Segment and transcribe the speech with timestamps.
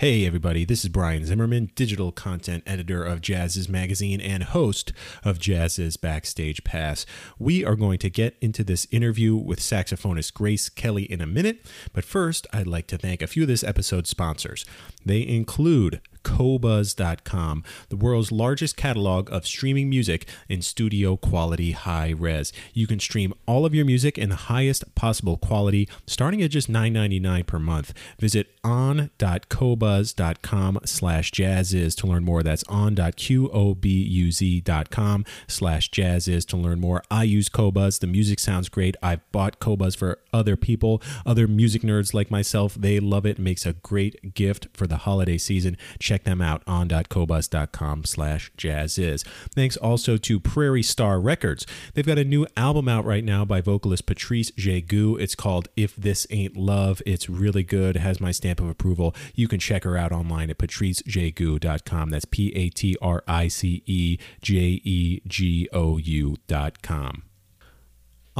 [0.00, 5.38] Hey, everybody, this is Brian Zimmerman, digital content editor of Jazziz Magazine and host of
[5.38, 7.04] Jazziz Backstage Pass.
[7.38, 11.70] We are going to get into this interview with saxophonist Grace Kelly in a minute,
[11.92, 14.64] but first, I'd like to thank a few of this episode's sponsors.
[15.04, 22.52] They include Qobuz.com, the world's largest catalog of streaming music in studio quality high res.
[22.74, 26.70] You can stream all of your music in the highest possible quality, starting at just
[26.70, 27.94] $9.99 per month.
[28.18, 32.42] Visit on.qobuz.com slash jazziz to learn more.
[32.42, 37.02] That's on.qobuz.com slash jazziz to learn more.
[37.10, 38.00] I use Qobuz.
[38.00, 38.96] The music sounds great.
[39.02, 42.74] I've bought Qobuz for other people, other music nerds like myself.
[42.74, 43.30] They love it.
[43.30, 45.78] it makes a great gift for the holiday season.
[45.98, 49.26] Check them out on.qobuz.com slash jazziz.
[49.54, 51.66] Thanks also to Prairie Star Records.
[51.94, 55.20] They've got a new album out right now by vocalist Patrice Jegou.
[55.20, 57.00] It's called If This Ain't Love.
[57.06, 57.96] It's really good.
[57.96, 59.14] Has my stamp of approval.
[59.34, 62.10] You can check her out online at patricejegou.com.
[62.10, 67.29] That's P A T R I C E J E G O U.com.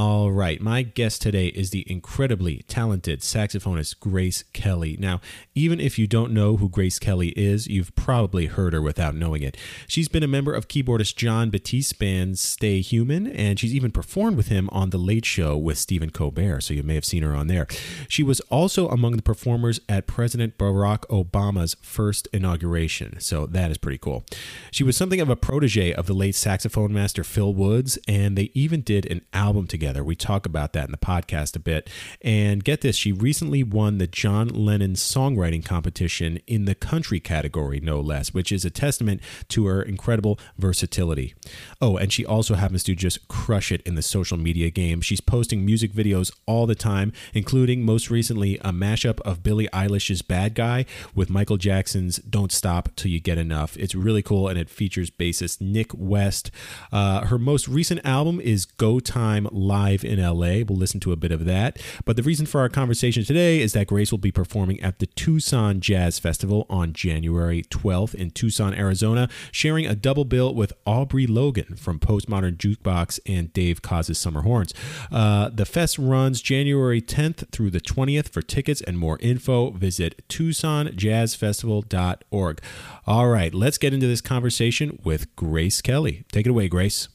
[0.03, 4.97] All right, my guest today is the incredibly talented saxophonist Grace Kelly.
[4.99, 5.21] Now,
[5.55, 9.43] even if you don't know who Grace Kelly is, you've probably heard her without knowing
[9.43, 9.59] it.
[9.87, 14.39] She's been a member of keyboardist Jon Batiste's band Stay Human, and she's even performed
[14.39, 17.35] with him on The Late Show with Stephen Colbert, so you may have seen her
[17.35, 17.67] on there.
[18.09, 23.77] She was also among the performers at President Barack Obama's first inauguration, so that is
[23.77, 24.25] pretty cool.
[24.71, 28.51] She was something of a protege of the late saxophone master Phil Woods, and they
[28.55, 30.05] even did an album together together.
[30.05, 31.91] We talk about that in the podcast a bit.
[32.23, 37.81] And get this, she recently won the John Lennon songwriting competition in the country category,
[37.81, 41.35] no less, which is a testament to her incredible versatility.
[41.81, 45.01] Oh, and she also happens to just crush it in the social media game.
[45.01, 50.23] She's posting music videos all the time, including most recently a mashup of Billie Eilish's
[50.23, 53.77] Bad Guy with Michael Jackson's Don't Stop Till You Get Enough.
[53.77, 56.51] It's really cool and it features bassist Nick West.
[56.93, 60.65] Uh, her most recent album is Go Time live in LA.
[60.67, 61.81] We'll listen to a bit of that.
[62.05, 65.07] But the reason for our conversation today is that Grace will be performing at the
[65.07, 71.29] Tucson Jazz Festival on January 12th in Tucson, Arizona, sharing a double bill with Aubrey
[71.29, 74.75] Logan from Postmodern Jukebox and Dave Koz's Summer Horns.
[75.13, 78.31] Uh, the fest runs January 10th through the 20th.
[78.31, 82.61] For tickets and more info, visit TucsonJazzFestival.org.
[83.07, 86.25] All right, let's get into this conversation with Grace Kelly.
[86.33, 87.07] Take it away, Grace.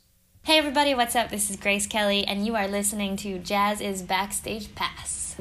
[0.45, 1.31] Hey everybody, what's up?
[1.31, 5.35] This is Grace Kelly, and you are listening to Jazziz Backstage Pass.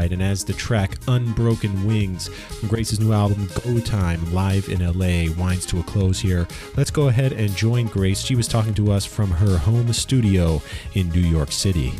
[0.00, 4.78] Right, and as the track Unbroken Wings from Grace's new album Go Time live in
[4.78, 8.22] LA winds to a close here, let's go ahead and join Grace.
[8.22, 10.62] She was talking to us from her home studio
[10.94, 11.92] in New York City.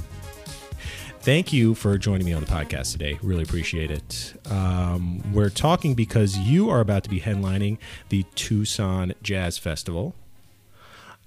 [1.20, 3.18] Thank you for joining me on the podcast today.
[3.22, 4.32] Really appreciate it.
[4.50, 7.76] Um, we're talking because you are about to be headlining
[8.08, 10.14] the Tucson Jazz Festival.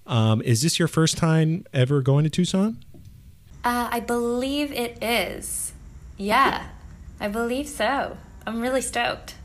[0.08, 2.84] Um, is this your first time ever going to Tucson?
[3.64, 5.73] Uh, I believe it is.
[6.18, 6.68] Yeah,
[7.20, 8.18] I believe so.
[8.46, 9.36] I'm really stoked.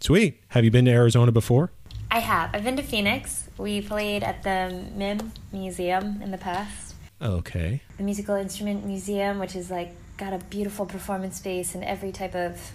[0.00, 0.40] Sweet.
[0.48, 1.70] Have you been to Arizona before?
[2.10, 2.50] I have.
[2.54, 3.48] I've been to Phoenix.
[3.58, 6.94] We played at the MIM Museum in the past.
[7.20, 7.80] Okay.
[7.96, 12.34] The Musical Instrument Museum, which is like got a beautiful performance space and every type
[12.34, 12.72] of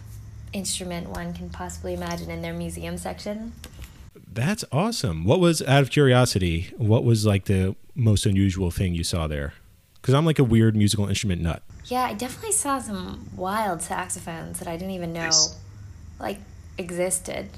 [0.53, 3.53] instrument one can possibly imagine in their museum section.
[4.33, 5.25] That's awesome.
[5.25, 9.53] What was, out of curiosity, what was like the most unusual thing you saw there?
[9.95, 11.63] Because I'm like a weird musical instrument nut.
[11.85, 15.31] Yeah, I definitely saw some wild saxophones that I didn't even know
[16.19, 16.39] like
[16.77, 17.49] existed.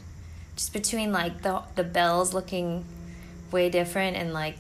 [0.55, 2.85] Just between like the the bells looking
[3.51, 4.57] way different and like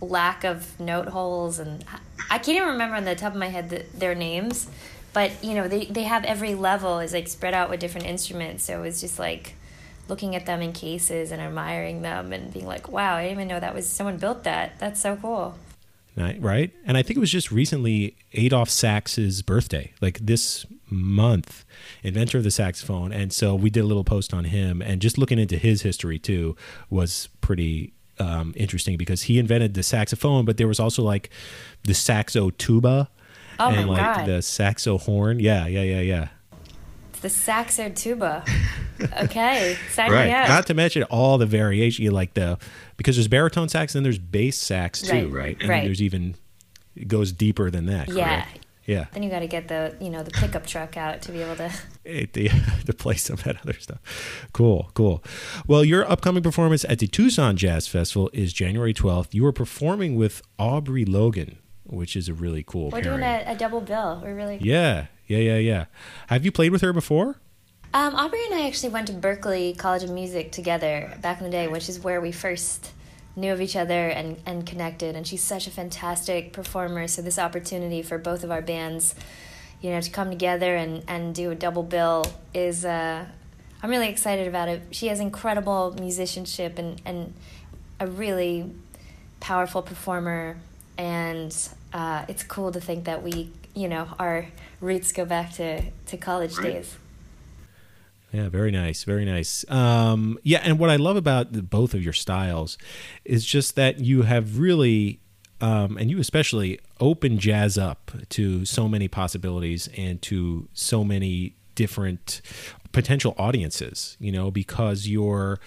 [0.00, 1.84] lack of note holes and
[2.30, 4.68] I can't even remember on the top of my head the, their names,
[5.12, 8.64] but you know they they have every level is like spread out with different instruments.
[8.64, 9.54] So it was just like
[10.08, 13.48] looking at them in cases and admiring them and being like, wow, I didn't even
[13.48, 14.78] know that was someone built that.
[14.78, 15.56] That's so cool
[16.16, 16.72] right?
[16.84, 21.64] And I think it was just recently Adolphe Sax's birthday, like this month,
[22.02, 23.12] inventor of the saxophone.
[23.12, 26.18] And so we did a little post on him, and just looking into his history
[26.18, 26.56] too
[26.90, 31.30] was pretty um, interesting because he invented the saxophone, but there was also like
[31.84, 33.10] the saxo tuba
[33.58, 34.26] oh and like God.
[34.26, 35.38] the saxo horn.
[35.40, 36.28] Yeah, yeah, yeah, yeah.
[37.22, 38.44] The saxo tuba.
[39.22, 40.26] okay, sign right.
[40.26, 40.48] me up.
[40.48, 42.58] Not to mention all the variation, you like the
[42.96, 45.56] because there's baritone sax and then there's bass sax too, Right, right?
[45.60, 45.84] And right.
[45.84, 46.36] there's even
[46.94, 48.08] it goes deeper than that.
[48.08, 48.42] Yeah.
[48.42, 48.66] correct?
[48.86, 49.06] Yeah.
[49.12, 51.56] Then you got to get the you know the pickup truck out to be able
[51.56, 51.72] to.
[52.04, 52.50] the,
[52.86, 54.48] to play some of that other stuff.
[54.52, 55.22] Cool, cool.
[55.66, 59.34] Well, your upcoming performance at the Tucson Jazz Festival is January 12th.
[59.34, 63.20] You are performing with Aubrey Logan, which is a really cool We're pairing.
[63.20, 64.20] doing a, a double bill.
[64.22, 64.58] We're really.
[64.62, 65.84] Yeah, yeah, yeah, yeah.
[66.28, 67.36] Have you played with her before?
[67.94, 71.50] Um, Aubrey and I actually went to Berklee College of Music together back in the
[71.50, 72.92] day, which is where we first
[73.36, 75.14] knew of each other and, and connected.
[75.14, 77.06] And she's such a fantastic performer.
[77.08, 79.14] So this opportunity for both of our bands,
[79.80, 82.24] you know, to come together and, and do a double bill
[82.54, 83.24] is uh,
[83.82, 84.82] I'm really excited about it.
[84.90, 87.34] She has incredible musicianship and, and
[88.00, 88.70] a really
[89.40, 90.56] powerful performer.
[90.98, 91.54] And
[91.92, 94.46] uh, it's cool to think that we, you know, our
[94.80, 96.72] roots go back to, to college Right.
[96.72, 96.96] days.
[98.32, 99.64] Yeah, very nice, very nice.
[99.70, 102.76] Um, yeah, and what I love about the, both of your styles
[103.24, 105.20] is just that you have really,
[105.60, 111.54] um, and you especially, open jazz up to so many possibilities and to so many
[111.74, 112.42] different
[112.92, 114.16] potential audiences.
[114.18, 115.58] You know, because you're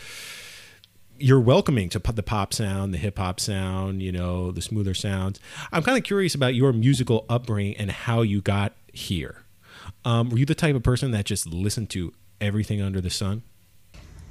[1.20, 4.94] you're welcoming to p- the pop sound, the hip hop sound, you know, the smoother
[4.94, 5.40] sounds.
[5.72, 9.44] I'm kind of curious about your musical upbringing and how you got here.
[10.06, 13.44] Um, were you the type of person that just listened to everything under the sun?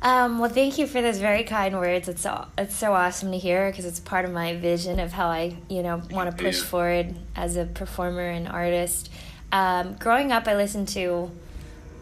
[0.00, 2.08] Um, well, thank you for those very kind words.
[2.08, 5.26] It's so, it's so awesome to hear because it's part of my vision of how
[5.26, 6.64] I, you know, want to push Yeah.
[6.64, 9.10] forward as a performer and artist.
[9.50, 11.30] Um, growing up, I listened to,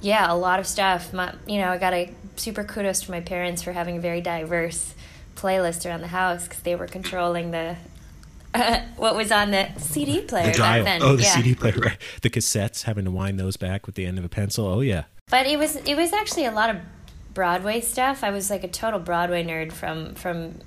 [0.01, 1.13] yeah, a lot of stuff.
[1.13, 4.21] My, you know, I got a super kudos to my parents for having a very
[4.21, 4.95] diverse
[5.35, 7.77] playlist around the house because they were controlling the
[8.97, 11.03] what was on the CD player The back then.
[11.03, 11.35] Oh, the yeah.
[11.35, 11.99] CD player, right?
[12.23, 14.67] The cassettes, having to wind those back with the end of a pencil.
[14.67, 15.05] Oh, yeah.
[15.29, 16.77] But it was it was actually a lot of
[17.35, 18.23] Broadway stuff.
[18.23, 20.61] I was like a total Broadway nerd from from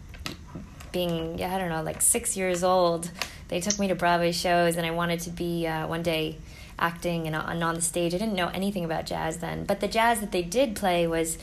[0.91, 3.09] being yeah I don't know like six years old.
[3.47, 6.37] They took me to Broadway shows, and I wanted to be uh, one day
[6.79, 8.13] acting and on, the stage.
[8.13, 11.37] I didn't know anything about jazz then, but the jazz that they did play was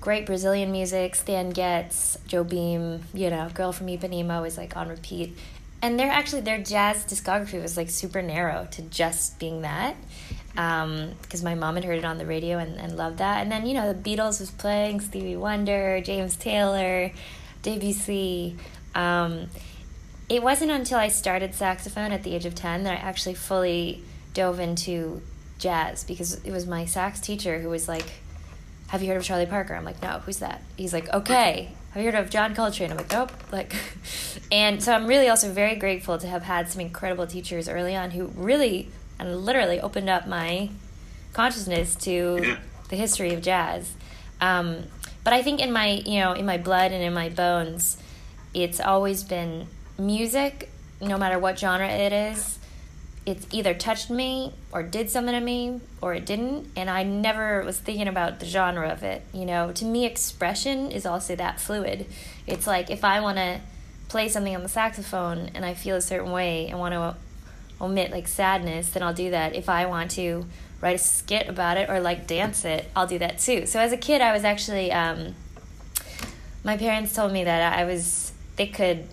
[0.00, 1.14] great Brazilian music.
[1.14, 5.36] Stan Getz, Jobim, you know, Girl from Ipanema was like on repeat.
[5.82, 9.94] And their actually their jazz discography was like super narrow to just being that
[10.56, 13.42] because my mom had heard it on the radio and, and loved that.
[13.42, 17.12] And then, you know, the Beatles was playing, Stevie Wonder, James Taylor,
[17.62, 18.56] Debussy.
[18.94, 19.48] Um,
[20.30, 24.02] it wasn't until I started saxophone at the age of 10 that I actually fully
[24.36, 25.22] dove into
[25.58, 28.04] jazz because it was my sax teacher who was like,
[28.88, 29.74] Have you heard of Charlie Parker?
[29.74, 30.62] I'm like, No, who's that?
[30.76, 31.72] He's like, Okay.
[31.92, 32.90] Have you heard of John Coltrane?
[32.90, 33.32] I'm like, Nope.
[33.50, 33.74] Like,
[34.52, 38.10] and so I'm really also very grateful to have had some incredible teachers early on
[38.10, 40.68] who really and literally opened up my
[41.32, 42.58] consciousness to
[42.90, 43.94] the history of jazz.
[44.42, 44.84] Um,
[45.24, 47.96] but I think in my you know in my blood and in my bones,
[48.52, 49.66] it's always been
[49.98, 52.58] music, no matter what genre it is.
[53.26, 57.64] It's either touched me or did something to me or it didn't, and I never
[57.64, 59.22] was thinking about the genre of it.
[59.34, 62.06] You know, to me, expression is also that fluid.
[62.46, 63.60] It's like if I want to
[64.08, 67.16] play something on the saxophone and I feel a certain way and want to
[67.80, 69.56] omit like sadness, then I'll do that.
[69.56, 70.46] If I want to
[70.80, 73.66] write a skit about it or like dance it, I'll do that too.
[73.66, 75.34] So as a kid, I was actually, um,
[76.62, 79.08] my parents told me that I was, they could,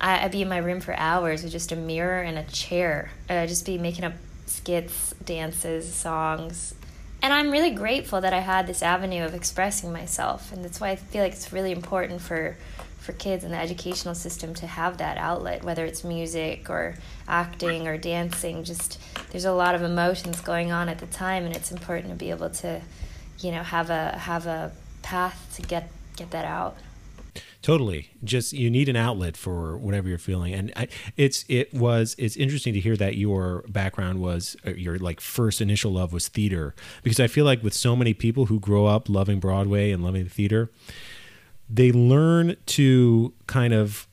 [0.00, 3.10] I, I'd be in my room for hours with just a mirror and a chair.
[3.28, 4.14] Uh, I'd just be making up
[4.46, 6.74] skits, dances, songs.
[7.22, 10.52] And I'm really grateful that I had this avenue of expressing myself.
[10.52, 12.56] And that's why I feel like it's really important for
[13.06, 16.96] for kids in the educational system to have that outlet, whether it's music or
[17.28, 18.64] acting or dancing.
[18.64, 19.00] Just
[19.30, 22.30] there's a lot of emotions going on at the time, and it's important to be
[22.30, 22.80] able to,
[23.38, 24.72] you know, have a have a
[25.02, 26.76] path to get get that out.
[27.62, 28.10] Totally.
[28.22, 32.36] Just you need an outlet for whatever you're feeling, and I, it's it was it's
[32.36, 36.74] interesting to hear that your background was uh, your like first initial love was theater
[37.02, 40.24] because I feel like with so many people who grow up loving Broadway and loving
[40.24, 40.70] the theater,
[41.68, 44.06] they learn to kind of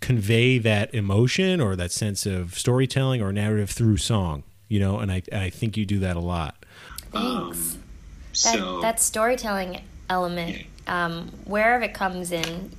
[0.00, 4.44] convey that emotion or that sense of storytelling or narrative through song.
[4.68, 6.64] You know, and I and I think you do that a lot.
[7.10, 7.74] Thanks.
[7.74, 12.70] that So that storytelling element, um, wherever it comes in,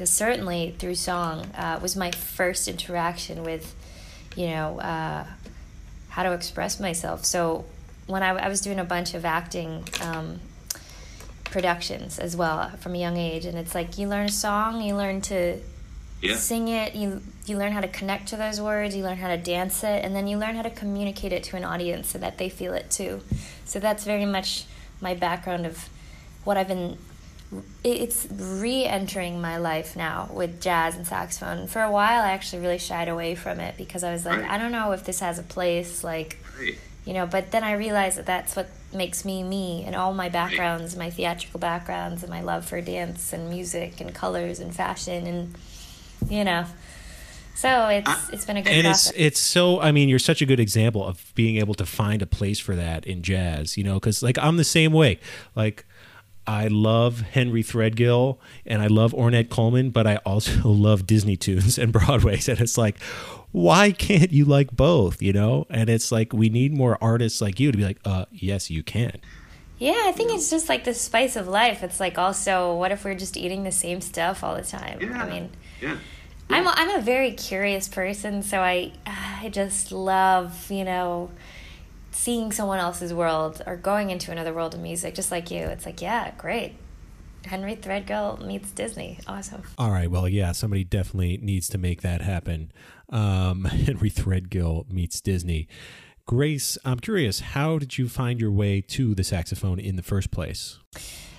[0.00, 3.74] is certainly through song, uh, was my first interaction with,
[4.36, 5.24] you know, uh,
[6.10, 7.24] how to express myself.
[7.24, 7.64] So
[8.06, 10.40] when I, I was doing a bunch of acting um,
[11.44, 14.94] productions as well from a young age, and it's like you learn a song, you
[14.94, 15.60] learn to
[16.20, 19.28] yeah, sing it you you learn how to connect to those words you learn how
[19.28, 22.18] to dance it and then you learn how to communicate it to an audience so
[22.18, 23.20] that they feel it too
[23.64, 24.64] so that's very much
[25.00, 25.88] my background of
[26.42, 26.98] what i've been
[27.82, 31.66] it's re-entering my life now with jazz and saxophone.
[31.66, 34.50] For a while, I actually really shied away from it because I was like, right.
[34.50, 36.76] I don't know if this has a place, like, right.
[37.06, 37.26] you know.
[37.26, 41.06] But then I realized that that's what makes me me, and all my backgrounds, right.
[41.06, 45.54] my theatrical backgrounds, and my love for dance and music and colors and fashion, and
[46.28, 46.66] you know.
[47.54, 49.10] So it's it's been a good and process.
[49.10, 52.22] it's it's so I mean you're such a good example of being able to find
[52.22, 55.18] a place for that in jazz you know because like I'm the same way
[55.56, 55.84] like
[56.48, 61.78] I love Henry Threadgill and I love Ornette Coleman, but I also love Disney tunes
[61.78, 62.48] and Broadways.
[62.58, 63.00] And it's like,
[63.52, 65.20] why can't you like both?
[65.20, 65.66] You know?
[65.68, 68.82] And it's like, we need more artists like you to be like, uh, yes, you
[68.82, 69.20] can.
[69.78, 71.82] Yeah, I think it's just like the spice of life.
[71.82, 74.98] It's like also, what if we're just eating the same stuff all the time?
[75.02, 75.22] Yeah.
[75.22, 75.50] I mean,
[75.82, 75.98] yeah.
[76.50, 81.30] I'm a, I'm a very curious person, so I I just love you know
[82.18, 85.60] seeing someone else's world or going into another world of music, just like you.
[85.60, 86.74] It's like, yeah, great.
[87.44, 89.20] Henry Threadgill meets Disney.
[89.28, 89.62] Awesome.
[89.78, 90.10] All right.
[90.10, 92.72] Well, yeah, somebody definitely needs to make that happen.
[93.08, 95.68] Um, Henry Threadgill meets Disney.
[96.26, 100.32] Grace, I'm curious, how did you find your way to the saxophone in the first
[100.32, 100.80] place?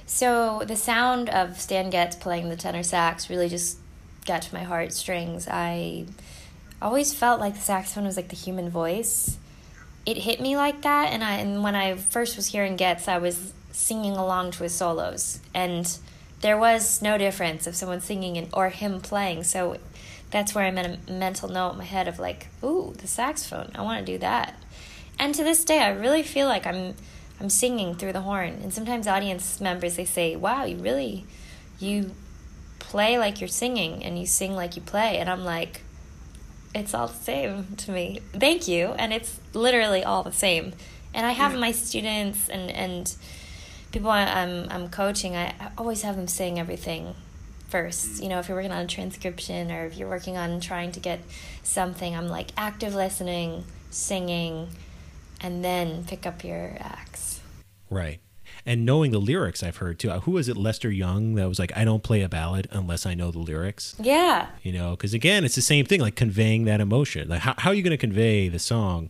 [0.05, 3.77] So, the sound of Stan Getz playing the tenor sax really just
[4.25, 5.45] got to my heartstrings.
[5.47, 6.05] I
[6.81, 9.37] always felt like the saxophone was like the human voice
[10.05, 13.17] it hit me like that and I and when I first was hearing Getz I
[13.17, 15.97] was singing along to his solos and
[16.41, 19.77] there was no difference of someone singing and, or him playing so
[20.31, 23.71] that's where I made a mental note in my head of like ooh the saxophone
[23.75, 24.61] I want to do that.
[25.17, 26.95] And to this day I really feel like I'm
[27.39, 31.25] I'm singing through the horn and sometimes audience members they say wow you really
[31.79, 32.11] you
[32.79, 35.81] play like you're singing and you sing like you play and I'm like
[36.73, 38.21] it's all the same to me.
[38.33, 38.87] Thank you.
[38.87, 40.73] And it's literally all the same.
[41.13, 41.59] And I have yeah.
[41.59, 43.15] my students and, and
[43.91, 47.15] people I'm, I'm coaching, I, I always have them saying everything
[47.67, 48.15] first.
[48.15, 48.23] Mm.
[48.23, 50.99] You know, if you're working on a transcription or if you're working on trying to
[50.99, 51.19] get
[51.63, 54.69] something, I'm like active listening, singing,
[55.41, 57.41] and then pick up your axe.
[57.89, 58.19] Right
[58.69, 60.11] and knowing the lyrics I've heard too.
[60.11, 60.55] Who was it?
[60.55, 63.95] Lester Young that was like, I don't play a ballad unless I know the lyrics.
[63.99, 64.49] Yeah.
[64.61, 67.29] You know, because again, it's the same thing, like conveying that emotion.
[67.29, 69.09] Like, how, how are you going to convey the song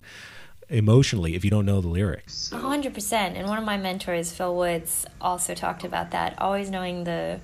[0.70, 2.54] emotionally if you don't know the lyrics?
[2.54, 3.36] A hundred percent.
[3.36, 6.36] And one of my mentors, Phil Woods, also talked about that.
[6.40, 7.42] Always knowing the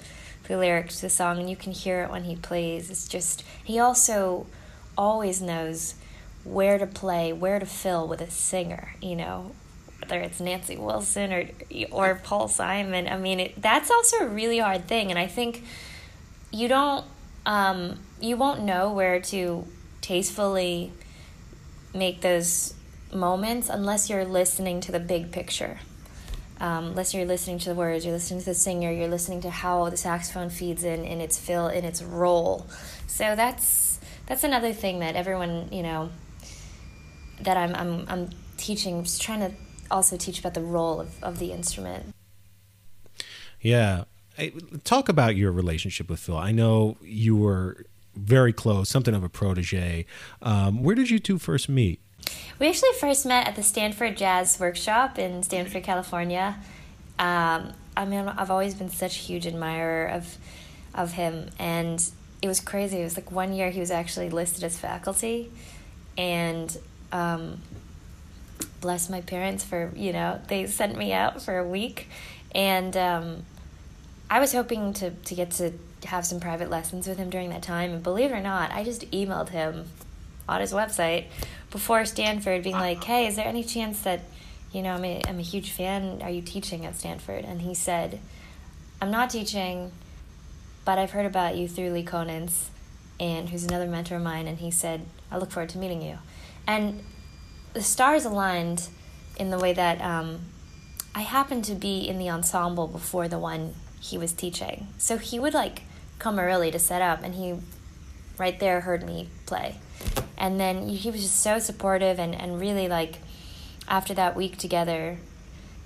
[0.48, 2.89] the lyrics to the song, and you can hear it when he plays.
[2.89, 4.45] It's just he also
[4.98, 5.95] always knows
[6.45, 8.93] where to play, where to fill with a singer.
[9.01, 9.51] You know,
[10.09, 11.50] whether it's Nancy Wilson or
[11.91, 13.07] or Paul Simon.
[13.07, 15.63] I mean, it, that's also a really hard thing, and I think
[16.51, 17.05] you don't
[17.45, 19.65] um, you won't know where to
[20.01, 20.91] tastefully
[21.93, 22.74] make those
[23.13, 25.79] moments unless you're listening to the big picture.
[26.59, 29.50] Um, unless you're listening to the words, you're listening to the singer, you're listening to
[29.50, 32.67] how the saxophone feeds in in its fill in its role.
[33.07, 36.09] So that's that's another thing that everyone you know
[37.41, 39.51] that I'm I'm I'm teaching, just trying to
[39.92, 42.13] also teach about the role of, of the instrument.
[43.62, 44.06] Yeah.
[44.38, 44.51] I,
[44.84, 46.38] talk about your relationship with Phil.
[46.38, 50.06] I know you were very close, something of a protege.
[50.42, 52.00] Um, where did you two first meet?
[52.60, 56.58] We actually first met at the Stanford Jazz Workshop in Stanford, California.
[57.20, 60.38] Um, I mean, I've always been such a huge admirer of
[60.94, 62.01] of him, and
[62.42, 63.01] it was crazy.
[63.01, 65.51] It was like one year he was actually listed as faculty,
[66.18, 66.75] and
[67.12, 67.62] um,
[68.82, 72.10] bless my parents for you know they sent me out for a week,
[72.53, 73.46] and um,
[74.29, 75.74] I was hoping to to get to
[76.05, 77.91] have some private lessons with him during that time.
[77.91, 79.86] And believe it or not, I just emailed him
[80.48, 81.25] on his website
[81.72, 84.22] before Stanford, being like, "Hey, is there any chance that
[84.72, 86.22] you know I'm a, I'm a huge fan?
[86.22, 88.20] Are you teaching at Stanford?" And he said,
[89.01, 89.91] "I'm not teaching."
[90.84, 92.67] But I've heard about you through Lee Konitz,
[93.20, 95.01] and who's another mentor of mine, and he said,
[95.32, 96.17] I look forward to meeting you.
[96.67, 97.03] And
[97.75, 98.88] the stars aligned
[99.38, 100.39] in the way that um,
[101.13, 104.88] I happened to be in the ensemble before the one he was teaching.
[104.98, 105.84] So he would like
[106.17, 107.60] come early to set up, and he
[108.38, 109.75] right there heard me play.
[110.38, 113.20] And then he was just so supportive and, and really like
[113.88, 115.17] after that week together,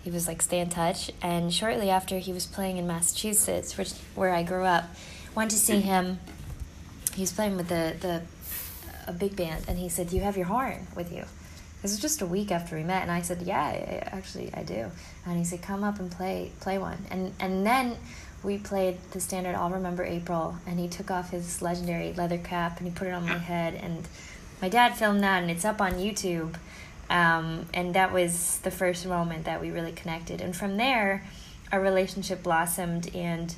[0.04, 1.12] he was like stay in touch.
[1.22, 4.86] And shortly after, he was playing in Massachusetts, which where I grew up.
[5.36, 6.20] Went to see him.
[7.14, 8.22] He was playing with the the
[9.08, 11.26] a big band, and he said, "You have your horn with you."
[11.82, 14.64] This was just a week after we met, and I said, "Yeah, I, actually, I
[14.64, 14.92] do."
[15.26, 17.98] And he said, "Come up and play, play one." And and then
[18.44, 22.80] we played the standard "I'll Remember April," and he took off his legendary leather cap
[22.80, 24.08] and he put it on my head, and
[24.62, 26.56] my dad filmed that, and it's up on YouTube.
[27.10, 30.42] Um, and that was the first moment that we really connected.
[30.42, 31.26] And from there,
[31.72, 33.56] our relationship blossomed, and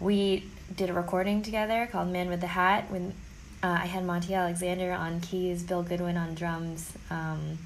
[0.00, 3.12] we did a recording together called "Man with the Hat." When
[3.64, 6.92] uh, I had Monty Alexander on keys, Bill Goodwin on drums.
[7.10, 7.58] Um,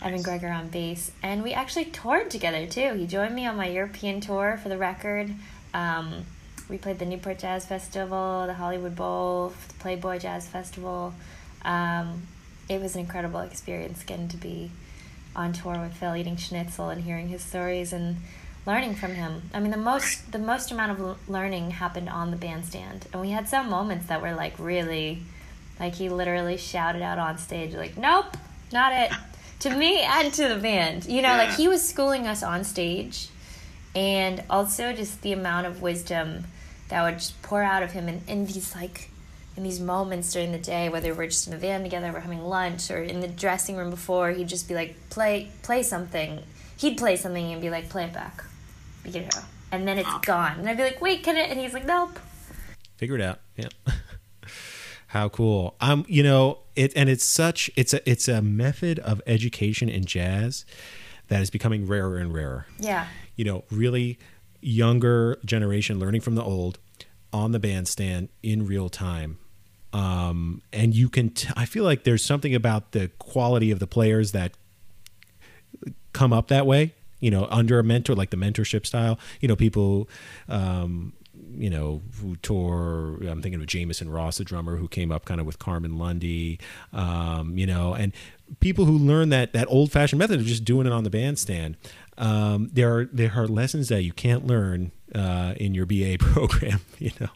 [0.00, 2.94] Evan Gregor on bass, and we actually toured together too.
[2.94, 5.34] He joined me on my European tour for the record.
[5.74, 6.24] Um,
[6.68, 11.14] we played the Newport Jazz Festival, the Hollywood Bowl, the Playboy Jazz Festival.
[11.64, 12.28] Um,
[12.68, 14.70] it was an incredible experience getting to be
[15.34, 18.18] on tour with Phil, eating schnitzel and hearing his stories and
[18.66, 19.50] learning from him.
[19.52, 23.30] I mean, the most the most amount of learning happened on the bandstand, and we
[23.30, 25.22] had some moments that were like really,
[25.78, 28.36] like he literally shouted out on stage, like, "Nope,
[28.72, 29.12] not it."
[29.60, 31.06] to me and to the band.
[31.06, 31.36] You know, yeah.
[31.38, 33.28] like he was schooling us on stage,
[33.94, 36.44] and also just the amount of wisdom
[36.88, 39.10] that would just pour out of him in, in these like
[39.56, 42.44] in these moments during the day, whether we're just in the van together, we're having
[42.44, 46.42] lunch, or in the dressing room before, he'd just be like, play play something.
[46.76, 48.44] He'd play something and be like, play it back,
[49.04, 49.42] you know,
[49.72, 51.50] and then it's gone, and I'd be like, wait, can it?
[51.50, 52.18] And he's like, nope.
[52.96, 53.40] Figure it out.
[53.56, 53.68] Yeah.
[55.08, 55.74] How cool.
[55.80, 60.04] Um, you know, it and it's such it's a it's a method of education in
[60.04, 60.66] jazz
[61.28, 62.66] that is becoming rarer and rarer.
[62.78, 63.06] Yeah.
[63.34, 64.18] You know, really
[64.60, 66.78] younger generation learning from the old
[67.32, 69.38] on the bandstand in real time.
[69.94, 73.86] Um, and you can t- I feel like there's something about the quality of the
[73.86, 74.52] players that
[76.12, 79.56] come up that way you know under a mentor like the mentorship style you know
[79.56, 80.08] people
[80.48, 81.12] um,
[81.56, 83.18] you know, who tour.
[83.26, 86.58] I'm thinking of Jamison Ross, the drummer, who came up kind of with Carmen Lundy,
[86.92, 88.12] um, you know, and
[88.60, 91.76] people who learn that that old fashioned method of just doing it on the bandstand.
[92.16, 96.80] Um, there are there are lessons that you can't learn uh, in your BA program,
[96.98, 97.28] you know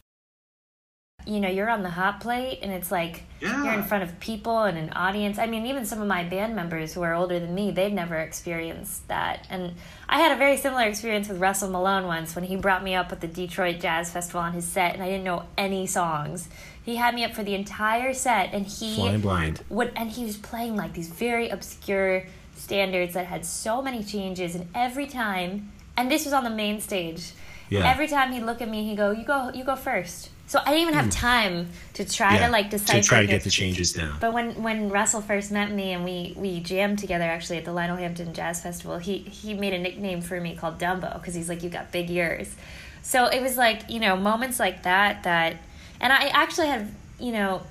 [1.27, 3.65] you know you're on the hot plate and it's like yeah.
[3.65, 5.39] you're in front of people and an audience.
[5.39, 8.17] I mean even some of my band members who are older than me they've never
[8.17, 9.47] experienced that.
[9.51, 9.75] And
[10.09, 13.13] i had a very similar experience with russell malone once when he brought me up
[13.13, 16.49] at the detroit jazz festival on his set and i didn't know any songs.
[16.85, 19.63] He had me up for the entire set and he Flying blind.
[19.69, 22.25] would and he was playing like these very obscure
[22.57, 26.81] standards that had so many changes and every time and this was on the main
[26.81, 27.33] stage.
[27.69, 27.91] Yeah.
[27.91, 30.67] every time he'd look at me he'd go you go you go first so I
[30.67, 31.11] didn't even have hmm.
[31.11, 33.01] time to try yeah, to like decipher.
[33.01, 34.19] To try to get the changes down.
[34.21, 37.73] But when when Russell first met me and we we jammed together actually at the
[37.73, 41.49] Lionel Hampton Jazz Festival, he he made a nickname for me called Dumbo because he's
[41.49, 42.55] like you got big ears.
[43.03, 45.57] So it was like you know moments like that that,
[46.01, 47.63] and I actually had you know,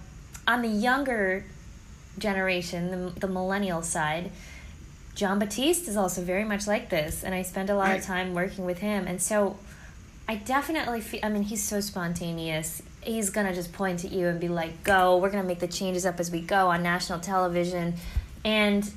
[0.47, 1.45] on the younger
[2.17, 4.31] generation, the the millennial side.
[5.13, 7.99] Jon Batiste is also very much like this, and I spend a lot right.
[7.99, 9.05] of time working with him.
[9.07, 9.57] And so
[10.31, 12.81] I definitely feel, I mean, he's so spontaneous.
[13.01, 15.59] He's going to just point at you and be like, go, we're going to make
[15.59, 17.95] the changes up as we go on national television.
[18.45, 18.89] And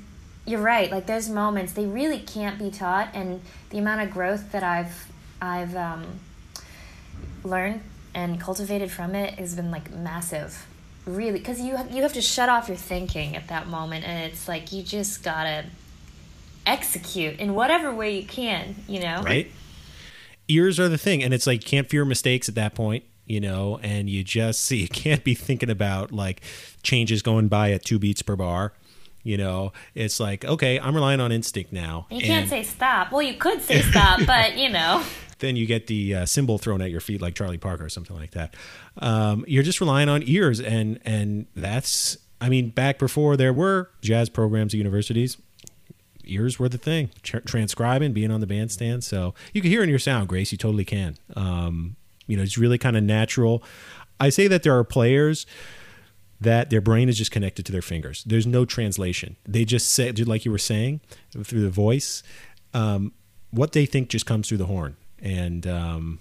[0.45, 0.89] you're right.
[0.89, 3.09] Like, those moments they really can't be taught.
[3.13, 6.05] And the amount of growth that I've, I've um,
[7.43, 7.81] learned
[8.13, 10.65] and cultivated from it has been like massive.
[11.05, 14.05] Really, because you, you have to shut off your thinking at that moment.
[14.05, 15.65] And it's like, you just got to
[16.65, 19.21] execute in whatever way you can, you know?
[19.21, 19.51] Right
[20.47, 21.23] ears are the thing.
[21.23, 24.63] And it's like you can't fear mistakes at that point you know and you just
[24.63, 26.41] see you can't be thinking about like
[26.83, 28.73] changes going by at two beats per bar
[29.25, 29.73] you know.
[29.95, 32.05] It's like okay i'm relying on instinct now.
[32.09, 33.11] You and can't say stop.
[33.11, 35.03] Well you could say stop but you know.
[35.39, 38.15] Then you get the uh, cymbal thrown at your feet like charlie parker or something
[38.15, 38.55] like that.
[38.99, 43.89] Um, you're just relying on ears and and that's i mean back before there were
[44.01, 45.37] jazz programs at universities
[46.27, 47.09] ears were the thing.
[47.23, 50.51] Tr- transcribing, being on the bandstand, so you can hear in your sound, Grace.
[50.51, 51.17] You totally can.
[51.35, 51.95] Um,
[52.27, 53.63] you know, it's really kind of natural.
[54.19, 55.45] I say that there are players
[56.39, 58.23] that their brain is just connected to their fingers.
[58.25, 59.35] There's no translation.
[59.45, 61.01] They just say, like you were saying,
[61.43, 62.23] through the voice.
[62.73, 63.13] Um,
[63.51, 66.19] what they think just comes through the horn, and um,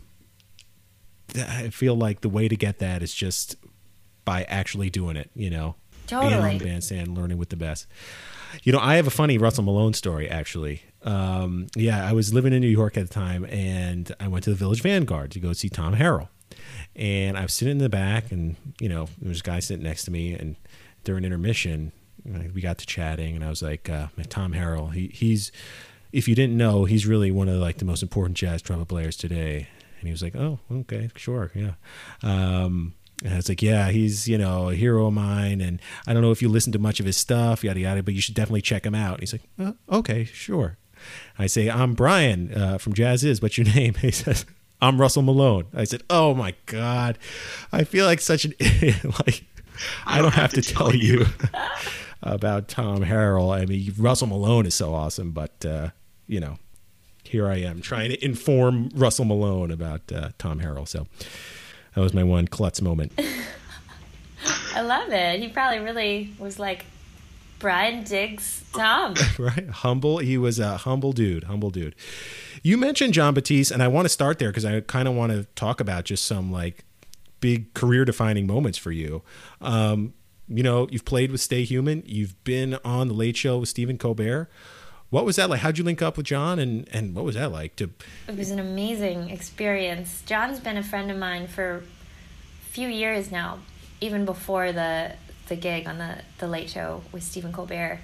[1.36, 3.56] I feel like the way to get that is just
[4.24, 5.30] by actually doing it.
[5.34, 5.74] You know,
[6.06, 6.30] totally.
[6.30, 7.86] being on the bandstand, learning with the best.
[8.62, 10.82] You know, I have a funny Russell Malone story actually.
[11.02, 14.50] Um, yeah, I was living in New York at the time, and I went to
[14.50, 16.28] the Village Vanguard to go see Tom Harrell.
[16.96, 19.84] And I was sitting in the back, and you know, there was a guy sitting
[19.84, 20.56] next to me, and
[21.02, 21.92] during intermission,
[22.54, 25.52] we got to chatting, and I was like, uh, Tom Harrell, he, he's,
[26.12, 29.16] if you didn't know, he's really one of like the most important jazz trumpet players
[29.16, 29.68] today.
[29.98, 31.72] And he was like, oh, okay, sure, yeah.
[32.22, 35.60] Um, and it's like, yeah, he's, you know, a hero of mine.
[35.60, 38.14] And I don't know if you listen to much of his stuff, yada, yada, but
[38.14, 39.14] you should definitely check him out.
[39.14, 40.78] And he's like, oh, okay, sure.
[41.38, 43.40] I say, I'm Brian uh, from Jazziz.
[43.40, 43.94] What's your name?
[43.94, 44.44] He says,
[44.80, 45.66] I'm Russell Malone.
[45.74, 47.18] I said, oh my God.
[47.72, 49.04] I feel like such an idiot.
[49.26, 49.44] like,
[50.06, 51.26] I don't, have, to, tell you
[52.22, 53.54] about Tom Harrell.
[53.54, 55.90] I mean, Russell Malone is so awesome, but, uh,
[56.26, 56.58] you know,
[57.22, 60.86] here I am trying to inform Russell Malone about uh, Tom Harrell.
[60.86, 61.06] So
[61.94, 63.12] that was my one klutz moment.
[64.74, 65.40] I love it.
[65.40, 66.84] He probably really was like,
[67.60, 69.14] Brian digs Tom.
[69.38, 69.68] right?
[69.68, 70.18] Humble.
[70.18, 71.44] He was a humble dude.
[71.44, 71.94] Humble dude.
[72.62, 75.32] You mentioned Jon Batiste, and I want to start there because I kind of want
[75.32, 76.84] to talk about just some like
[77.40, 79.22] big career defining moments for you.
[79.60, 80.14] Um,
[80.48, 82.02] you know, you've played with Stay Human.
[82.04, 84.50] You've been on the Late Show with Stephen Colbert.
[85.14, 85.60] What was that like?
[85.60, 87.76] How'd you link up with John, and and what was that like?
[87.76, 87.88] To
[88.26, 90.24] it was an amazing experience.
[90.26, 93.60] John's been a friend of mine for a few years now,
[94.00, 95.14] even before the
[95.46, 98.00] the gig on the the Late Show with Stephen Colbert.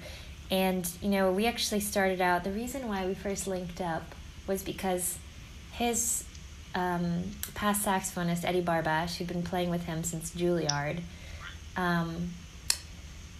[0.49, 2.45] And you know, we actually started out.
[2.45, 4.15] The reason why we first linked up
[4.47, 5.19] was because
[5.73, 6.23] his
[6.75, 7.23] um,
[7.55, 11.01] past saxophonist Eddie Barbash, who'd been playing with him since Juilliard.
[11.75, 12.29] Um,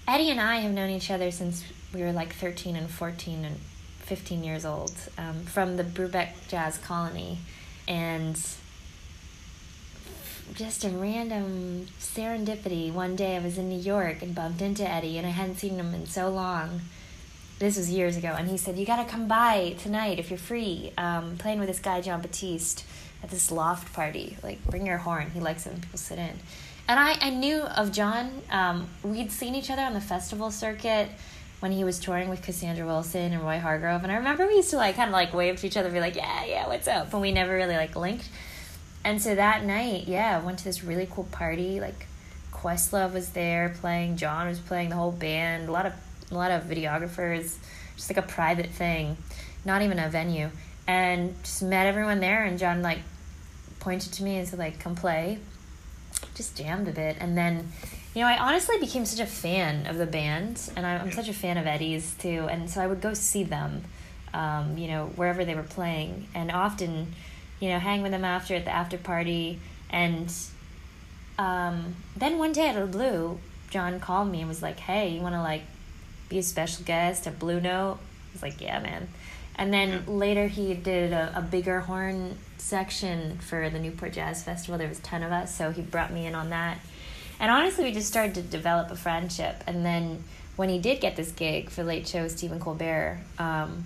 [0.10, 3.58] Eddie and I have known each other since we were like 13 and 14 and
[4.00, 7.40] 15 years old um, from the Brubeck Jazz Colony.
[7.88, 8.40] And
[10.54, 12.92] just a random serendipity.
[12.92, 15.78] One day I was in New York and bumped into Eddie, and I hadn't seen
[15.78, 16.82] him in so long.
[17.60, 20.40] This was years ago, and he said, "You got to come by tonight if you're
[20.40, 20.92] free.
[20.98, 22.84] Um, playing with this guy Jon Batiste
[23.24, 24.38] at this loft party.
[24.42, 25.30] Like, bring your horn.
[25.32, 26.40] He likes it when people sit in."
[26.88, 28.42] And I, I knew of John.
[28.50, 31.10] Um, we'd seen each other on the festival circuit
[31.62, 34.72] when he was touring with Cassandra Wilson and Roy Hargrove, and I remember we used
[34.72, 36.88] to like kind of like wave to each other, and be like, "Yeah, yeah, what's
[36.88, 38.28] up?" But we never really like linked.
[39.04, 41.80] And so that night, yeah, went to this really cool party.
[41.80, 42.08] Like
[42.52, 45.94] Questlove was there playing, Jon was playing, the whole band, a lot of
[46.32, 47.58] a lot of videographers,
[47.96, 49.18] just like a private thing,
[49.64, 50.50] not even a venue.
[50.88, 53.00] And just met everyone there and John like
[53.80, 55.38] pointed to me and said like come play.
[56.34, 57.72] Just jammed a bit and then
[58.14, 61.34] you know, I honestly became such a fan of the band, and I'm such a
[61.34, 62.48] fan of Eddie's too.
[62.50, 63.84] And so I would go see them,
[64.34, 67.14] um, you know, wherever they were playing, and often
[67.62, 69.60] you know, hang with them after at the after party.
[69.90, 70.34] And
[71.40, 75.10] um, then one day out of the blue, John called me and was like, "Hey,
[75.10, 75.62] you want to like
[76.28, 79.08] be a special guest at Blue Note?" I was like, "Yeah, man."
[79.56, 84.78] And then later he did a, a bigger horn section for the Newport Jazz Festival.
[84.78, 86.80] There was ten of us, so he brought me in on that.
[87.42, 89.64] And honestly, we just started to develop a friendship.
[89.66, 90.24] And then
[90.58, 93.86] when he did get this gig for Late Show with Stephen Colbert, um,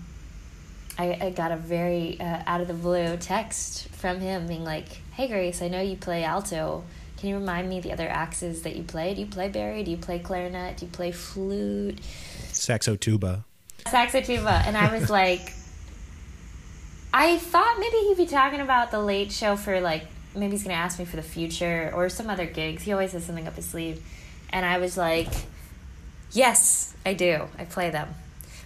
[0.99, 4.89] I, I got a very uh, out of the blue text from him being like,
[5.13, 6.83] "Hey Grace, I know you play alto.
[7.17, 9.13] Can you remind me the other axes that you play?
[9.13, 9.83] Do you play bari?
[9.83, 10.77] Do you play clarinet?
[10.77, 11.99] Do you play flute?
[12.51, 13.45] Saxo tuba.
[13.87, 15.53] Saxo tuba." And I was like,
[17.13, 20.75] I thought maybe he'd be talking about the late show for like maybe he's gonna
[20.75, 22.83] ask me for the future or some other gigs.
[22.83, 24.01] He always has something up his sleeve,
[24.49, 25.29] and I was like,
[26.31, 27.47] "Yes, I do.
[27.57, 28.13] I play them."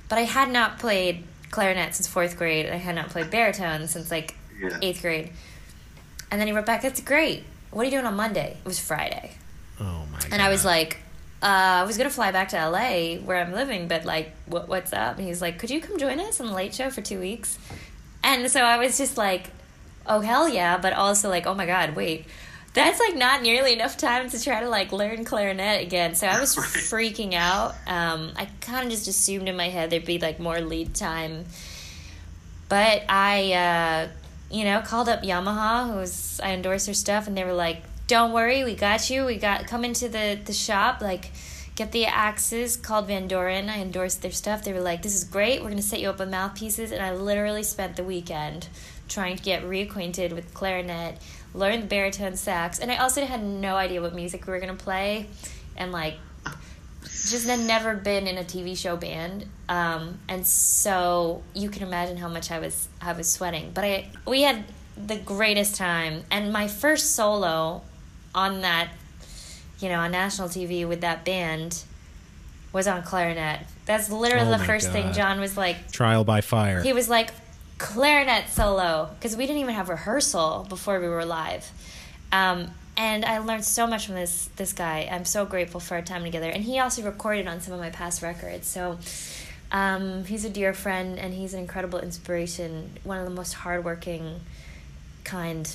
[0.07, 2.67] But I had not played clarinet since fourth grade.
[2.67, 4.77] I had not played baritone since like yeah.
[4.81, 5.31] eighth grade.
[6.31, 7.43] And then he wrote back, "That's great.
[7.71, 9.35] What are you doing on Monday?" It was Friday.
[9.79, 10.19] Oh my!
[10.31, 10.97] And I was like,
[11.41, 14.93] uh, "I was gonna fly back to LA where I'm living, but like, what what's
[14.93, 17.19] up?" And he's like, "Could you come join us on the Late Show for two
[17.19, 17.57] weeks?"
[18.23, 19.49] And so I was just like,
[20.09, 22.25] "Oh hell yeah!" But also like, "Oh my god, wait."
[22.73, 26.15] that's like not nearly enough time to try to like learn clarinet again.
[26.15, 26.65] So I was right.
[26.67, 27.75] freaking out.
[27.87, 31.45] Um, I kind of just assumed in my head there'd be like more lead time,
[32.67, 34.07] but I, uh,
[34.51, 38.33] you know, called up Yamaha, who's I endorse their stuff, and they were like, "Don't
[38.33, 39.25] worry, we got you.
[39.25, 41.31] We got come into the the shop like."
[41.75, 43.69] Get the axes called Vandoren.
[43.69, 44.65] I endorsed their stuff.
[44.65, 45.61] They were like, "This is great.
[45.63, 48.67] We're gonna set you up with mouthpieces." And I literally spent the weekend
[49.09, 51.17] trying to get reacquainted with clarinet,
[51.53, 54.75] learn the baritone sax, and I also had no idea what music we were gonna
[54.75, 55.27] play,
[55.75, 56.15] and like
[57.03, 62.17] just had never been in a TV show band, um, and so you can imagine
[62.17, 63.71] how much I was I was sweating.
[63.73, 64.63] But I we had
[64.95, 67.81] the greatest time, and my first solo
[68.35, 68.89] on that,
[69.79, 71.83] you know, on national TV with that band
[72.71, 73.61] was on clarinet.
[73.85, 74.93] That's literally oh the first God.
[74.93, 75.91] thing John was like.
[75.91, 76.81] Trial by fire.
[76.81, 77.31] He was like,
[77.79, 81.71] clarinet solo because we didn't even have rehearsal before we were live.
[82.31, 85.07] Um, and I learned so much from this this guy.
[85.09, 86.49] I'm so grateful for our time together.
[86.49, 88.67] And he also recorded on some of my past records.
[88.67, 88.99] So
[89.71, 92.97] um, he's a dear friend and he's an incredible inspiration.
[93.03, 94.41] One of the most hardworking,
[95.23, 95.73] kind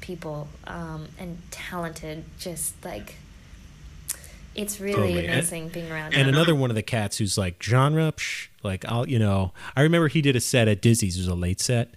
[0.00, 2.24] people um, and talented.
[2.38, 3.16] Just like
[4.54, 5.26] it's really totally.
[5.26, 6.14] amazing and, being around.
[6.14, 9.82] And another one of the cats who's like genre, psh, like I'll, you know, I
[9.82, 11.16] remember he did a set at Dizzy's.
[11.16, 11.94] It was a late set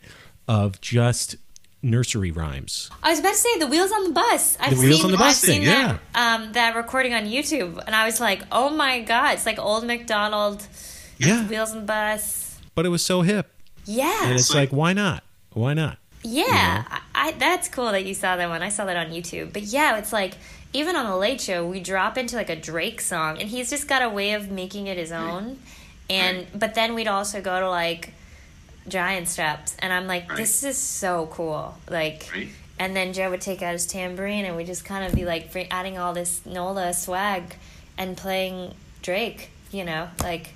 [0.47, 1.35] of just
[1.81, 2.89] nursery rhymes.
[3.03, 4.57] I was about to say the wheels on the bus.
[4.59, 5.99] I've the wheels seen, on the bus I've thing, yeah.
[6.13, 9.59] That, um, that recording on YouTube, and I was like, oh my god, it's like
[9.59, 10.67] old McDonald.
[11.17, 11.47] Yeah.
[11.47, 12.59] Wheels on the bus.
[12.73, 13.51] But it was so hip.
[13.85, 14.25] Yeah.
[14.25, 15.23] And it's like, why not?
[15.51, 15.97] Why not?
[16.23, 18.63] Yeah, I, I, that's cool that you saw that one.
[18.63, 19.53] I saw that on YouTube.
[19.53, 20.33] But yeah, it's like
[20.75, 23.88] even on the Late Show, we drop into like a Drake song, and he's just
[23.88, 25.59] got a way of making it his own.
[26.09, 28.13] And but then we'd also go to like
[28.88, 30.38] Giant Steps, and I'm like, Right.
[30.38, 31.77] this is so cool.
[31.89, 32.49] Like, Right.
[32.77, 35.49] and then Joe would take out his tambourine, and we just kind of be like
[35.71, 37.55] adding all this Nola swag
[37.97, 39.49] and playing Drake.
[39.71, 40.49] You know, like.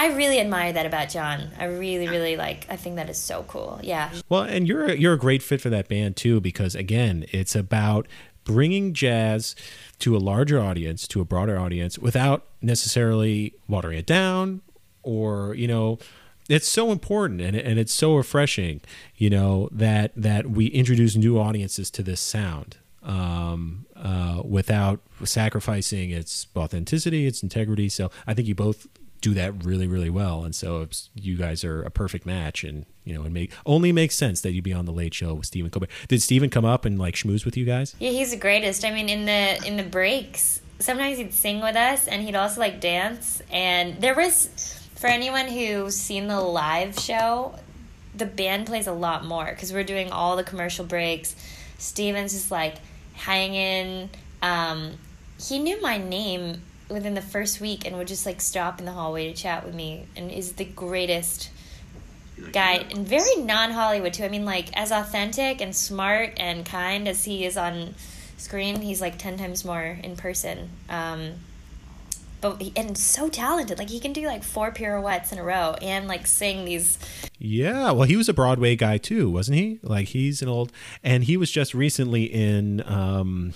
[0.00, 1.50] I really admire that about John.
[1.58, 2.66] I really, really like.
[2.70, 3.80] I think that is so cool.
[3.82, 4.12] Yeah.
[4.28, 7.56] Well, and you're a, you're a great fit for that band too because again, it's
[7.56, 8.06] about
[8.48, 9.54] bringing jazz
[10.00, 14.62] to a larger audience, to a broader audience without necessarily watering it down
[15.02, 15.98] or, you know,
[16.48, 18.80] it's so important and, and it's so refreshing,
[19.16, 26.10] you know, that that we introduce new audiences to this sound um, uh, without sacrificing
[26.10, 27.88] its authenticity, its integrity.
[27.88, 28.86] So I think you both
[29.20, 32.64] do that really, really well, and so you guys are a perfect match.
[32.64, 35.34] And you know, it make only makes sense that you'd be on the Late Show
[35.34, 35.90] with Stephen Colbert.
[36.08, 37.94] Did Stephen come up and like schmooze with you guys?
[37.98, 38.84] Yeah, he's the greatest.
[38.84, 42.60] I mean, in the in the breaks, sometimes he'd sing with us, and he'd also
[42.60, 43.42] like dance.
[43.50, 44.48] And there was,
[44.96, 47.54] for anyone who's seen the live show,
[48.14, 51.34] the band plays a lot more because we're doing all the commercial breaks.
[51.78, 52.76] Stephen's just like
[53.14, 54.10] hanging.
[54.42, 54.92] Um,
[55.40, 58.92] he knew my name within the first week and would just like stop in the
[58.92, 61.50] hallway to chat with me, and is the greatest
[62.40, 67.08] Like, guy and very non-hollywood too i mean like as authentic and smart and kind
[67.08, 67.96] as he is on
[68.36, 71.32] screen he's like 10 times more in person um
[72.40, 75.74] but he, and so talented like he can do like four pirouettes in a row
[75.82, 76.98] and like sing these
[77.40, 79.78] Yeah, well, he was a Broadway guy too, wasn't he?
[79.82, 80.72] Like he's an old,
[81.04, 83.54] and he was just recently in um,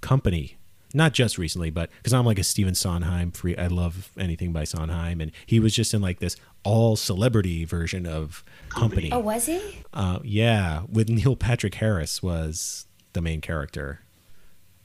[0.00, 0.56] Company.
[0.94, 3.56] Not just recently, but because I'm like a Stephen Sondheim free.
[3.56, 8.06] I love anything by Sondheim, and he was just in like this all celebrity version
[8.06, 9.10] of Company.
[9.12, 9.60] oh was he
[9.92, 14.00] Uh, yeah, with Neil Patrick Harris was the main character,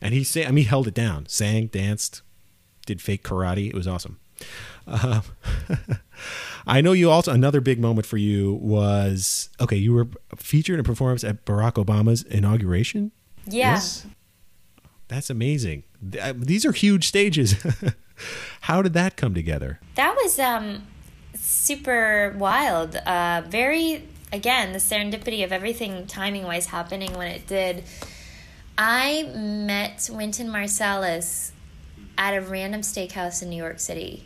[0.01, 0.45] and he sang.
[0.45, 2.21] I mean, he held it down, sang, danced,
[2.85, 3.67] did fake karate.
[3.67, 4.19] It was awesome.
[4.85, 5.21] Uh,
[6.67, 9.75] I know you also another big moment for you was okay.
[9.75, 13.11] You were featured in a performance at Barack Obama's inauguration.
[13.45, 14.05] yeah Yes.
[15.07, 15.83] That's amazing.
[16.21, 17.55] Uh, These are huge stages.
[18.61, 19.79] How did that come together?
[19.95, 20.83] that was um
[21.35, 27.83] super wild uh very again the serendipity of everything timing wise happening when it did
[28.77, 31.51] i met wynton marsalis
[32.17, 34.23] at a random steakhouse in new york city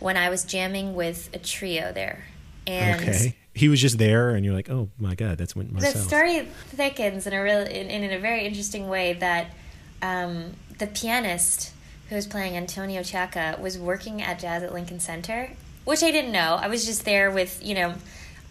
[0.00, 2.24] when i was jamming with a trio there
[2.66, 5.86] and okay, he was just there, and you're like, oh my god, that's when the
[5.92, 9.46] story thickens in a real in, in a very interesting way that
[10.06, 11.72] um, the pianist
[12.08, 15.50] who was playing Antonio Ciacca was working at Jazz at Lincoln Center,
[15.84, 16.58] which I didn't know.
[16.60, 17.94] I was just there with you know.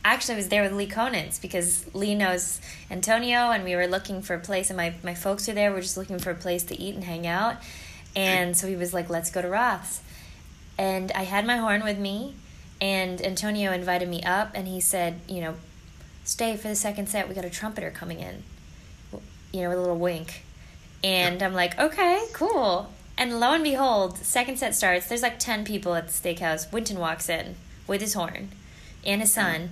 [0.04, 4.22] Actually, I was there with Lee Konitz because Lee knows Antonio, and we were looking
[4.22, 5.72] for a place, and my, my folks were there.
[5.72, 7.56] We are just looking for a place to eat and hang out,
[8.16, 10.02] and so he was like, "Let's go to Roth's,"
[10.78, 12.36] and I had my horn with me,
[12.80, 15.56] and Antonio invited me up, and he said, "You know,
[16.24, 17.28] stay for the second set.
[17.28, 18.44] We got a trumpeter coming in.
[19.54, 20.45] You know, with a little wink.
[21.06, 22.90] And I'm like, okay, cool.
[23.16, 25.08] And lo and behold, second set starts.
[25.08, 26.72] There's like 10 people at the steakhouse.
[26.72, 28.50] Wynton walks in with his horn
[29.06, 29.70] and his son,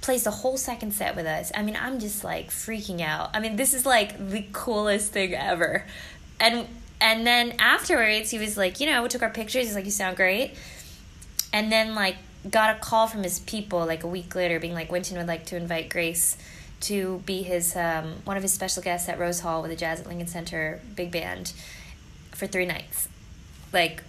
[0.00, 1.50] plays the whole second set with us.
[1.56, 3.30] I mean, I'm just like freaking out.
[3.34, 5.84] I mean, this is like the coolest thing ever.
[6.38, 6.68] And
[7.00, 9.64] and then afterwards, he was like, you know, we took our pictures.
[9.66, 10.54] He's like, you sound great
[11.52, 12.16] and then like
[12.48, 15.44] got a call from his people like a week later being like wynton would like
[15.46, 16.36] to invite grace
[16.80, 20.00] to be his um, one of his special guests at rose hall with the jazz
[20.00, 21.52] at lincoln center big band
[22.32, 23.08] for three nights.
[23.72, 24.02] Like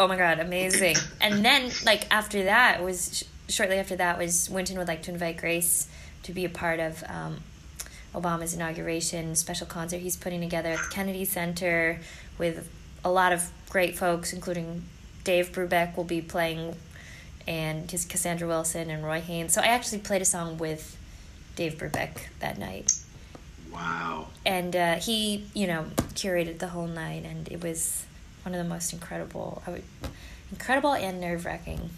[0.00, 0.96] oh my god amazing.
[1.20, 5.12] And then like after that was sh- shortly after that was wynton would like to
[5.12, 5.88] invite grace
[6.24, 7.38] to be a part of um,
[8.14, 11.98] obama's inauguration special concert he's putting together at the kennedy center
[12.38, 12.68] with
[13.04, 14.82] a lot of great folks including
[15.24, 16.76] dave brubeck will be playing
[17.46, 19.52] and his cassandra wilson and roy haynes.
[19.52, 20.96] So i actually played a song with
[21.56, 22.92] dave brubeck that night
[23.72, 24.28] Wow.
[24.44, 28.04] and uh, he you know curated the whole night and it was
[28.42, 29.82] one of the most incredible would,
[30.50, 31.90] incredible and nerve-wracking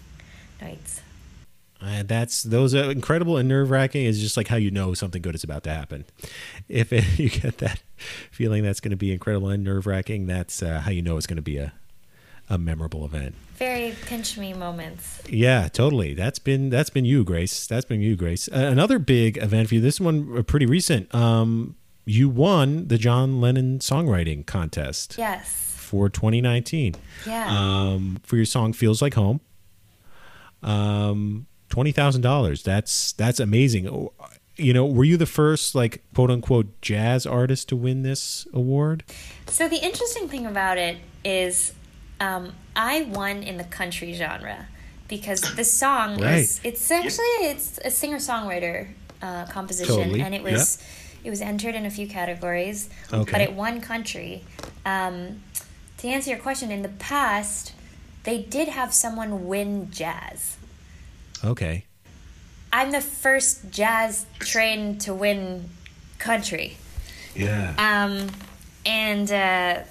[0.61, 1.01] nights
[1.81, 4.07] Uh, that's those are incredible and nerve wracking.
[4.07, 6.05] Is just like how you know something good is about to happen.
[6.69, 7.83] If it, you get that
[8.31, 11.27] feeling that's going to be incredible and nerve wracking, that's uh, how you know it's
[11.27, 11.73] going to be a
[12.49, 13.35] a memorable event.
[13.57, 16.13] very pinch me moments Yeah, totally.
[16.15, 17.67] That's been that's been you, Grace.
[17.67, 18.49] That's been you, Grace.
[18.49, 19.81] Uh, another big event for you.
[19.81, 21.15] This one uh, pretty recent.
[21.15, 21.77] Um,
[22.07, 26.95] you won the John Lennon songwriting contest yes for 2019
[27.27, 29.41] yeah um, for your song "Feels Like Home."
[30.63, 32.63] Um, twenty thousand dollars.
[32.63, 33.89] That's that's amazing.
[33.89, 34.13] Oh,
[34.57, 39.05] You know, were you the first like quote unquote jazz artist to win this award?
[39.47, 41.73] So the interesting thing about it is,
[42.25, 44.67] um, I won in the country genre
[45.09, 46.39] because the song Right.
[46.41, 48.89] is it's actually it's a singer songwriter
[49.23, 50.79] uh, composition, Totally, and it was
[51.25, 53.33] it was entered in a few categories, Okay.
[53.33, 54.43] but it won country.
[54.85, 55.43] Um,
[55.99, 57.73] to answer your question, in the past,
[58.25, 60.57] they did have someone win jazz.
[61.43, 61.85] Okay.
[62.73, 65.71] I'm the first jazz trained to win
[66.19, 66.77] country.
[67.35, 67.73] Yeah.
[67.79, 68.29] Um,
[68.85, 69.85] and uh,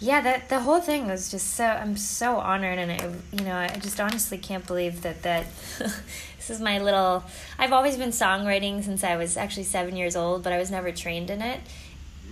[0.00, 1.66] yeah, that the whole thing was just so.
[1.66, 5.46] I'm so honored, and I, you know, I just honestly can't believe that that
[5.78, 7.22] this is my little.
[7.58, 10.90] I've always been songwriting since I was actually seven years old, but I was never
[10.90, 11.60] trained in it.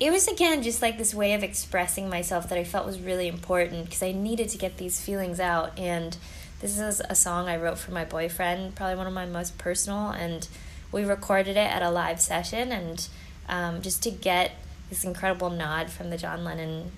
[0.01, 3.29] It was again just like this way of expressing myself that I felt was really
[3.29, 5.79] important because I needed to get these feelings out.
[5.79, 6.17] And
[6.61, 10.09] this is a song I wrote for my boyfriend, probably one of my most personal,
[10.09, 10.49] and
[10.91, 13.07] we recorded it at a live session and
[13.47, 14.53] um, just to get
[14.89, 16.93] this incredible nod from the John Lennon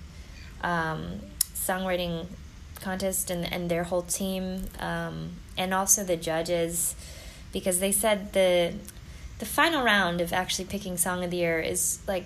[0.63, 1.19] um,
[1.53, 2.25] songwriting
[2.81, 6.95] contest and, and their whole team um, and also the judges
[7.53, 8.73] because they said the
[9.39, 12.25] the final round of actually picking song of the year is like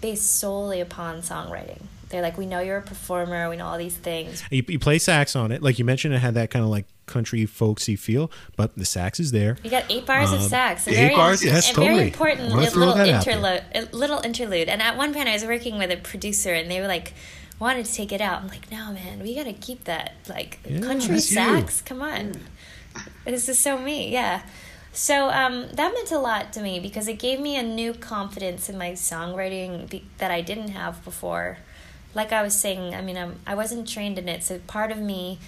[0.00, 3.96] based solely upon songwriting they're like we know you're a performer we know all these
[3.96, 6.14] things You, you play sax on it, like you mentioned.
[6.14, 9.58] It had that kind of like country folksy feel, but the sax is there.
[9.62, 10.86] You got eight bars of Um, sax.
[10.88, 11.44] Eight very, bars?
[11.44, 13.62] Yes, a very important Wanna li- throw little interlude.
[13.74, 14.68] A little interlude.
[14.68, 17.14] And at one point, I was working with a producer, and they were like,
[17.58, 18.42] wanted to take it out.
[18.42, 20.14] I'm like, no, man, we gotta keep that.
[20.28, 21.36] Like Yeah, country that's you.
[21.82, 22.32] Come on,
[23.24, 24.10] this is so me.
[24.12, 24.42] Yeah.
[24.92, 28.68] So um, that meant a lot to me because it gave me a new confidence
[28.68, 31.58] in my songwriting be- that I didn't have before.
[32.14, 34.98] Like I was saying, I mean, I'm, I wasn't trained in it, so part of
[34.98, 35.38] me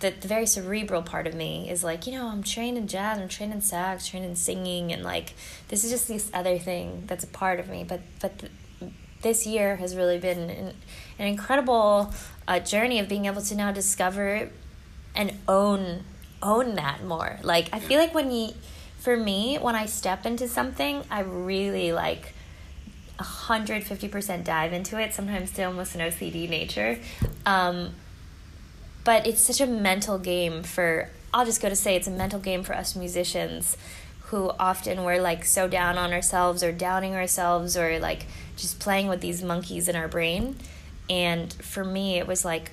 [0.00, 3.18] the, the very cerebral part of me is like, you know, I'm trained in jazz,
[3.18, 5.34] I'm trained in sax, trained in singing, and like
[5.68, 7.84] this is just this other thing that's a part of me.
[7.84, 8.52] But but th-
[9.22, 10.74] this year has really been an,
[11.18, 12.12] an incredible
[12.46, 14.50] uh, journey of being able to now discover
[15.14, 16.04] and own
[16.42, 17.38] own that more.
[17.42, 18.52] Like I feel like when you,
[18.98, 22.34] for me, when I step into something, I really like.
[23.18, 27.00] 150% dive into it, sometimes to almost an OCD nature.
[27.44, 27.96] Um,
[29.02, 32.38] but it's such a mental game for I'll just go to say it's a mental
[32.38, 33.76] game for us musicians
[34.24, 38.26] who often we're like so down on ourselves or downing ourselves or like
[38.58, 40.56] just playing with these monkeys in our brain
[41.08, 42.70] and for me it was like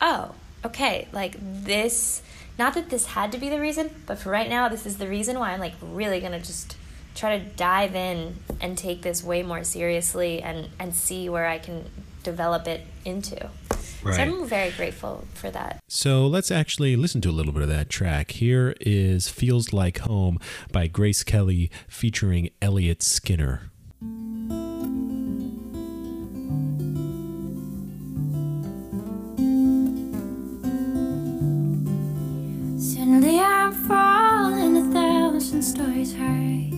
[0.00, 2.22] oh okay like this
[2.58, 5.08] not that this had to be the reason but for right now this is the
[5.08, 6.76] reason why i'm like really gonna just
[7.14, 11.58] try to dive in and take this way more seriously and and see where i
[11.58, 11.84] can
[12.22, 13.48] develop it into
[14.02, 15.80] so I'm very grateful for that.
[15.88, 18.30] So let's actually listen to a little bit of that track.
[18.32, 20.38] Here is Feels Like Home
[20.72, 23.70] by Grace Kelly featuring Elliot Skinner.
[33.68, 36.70] I'm falling a thousand stories high.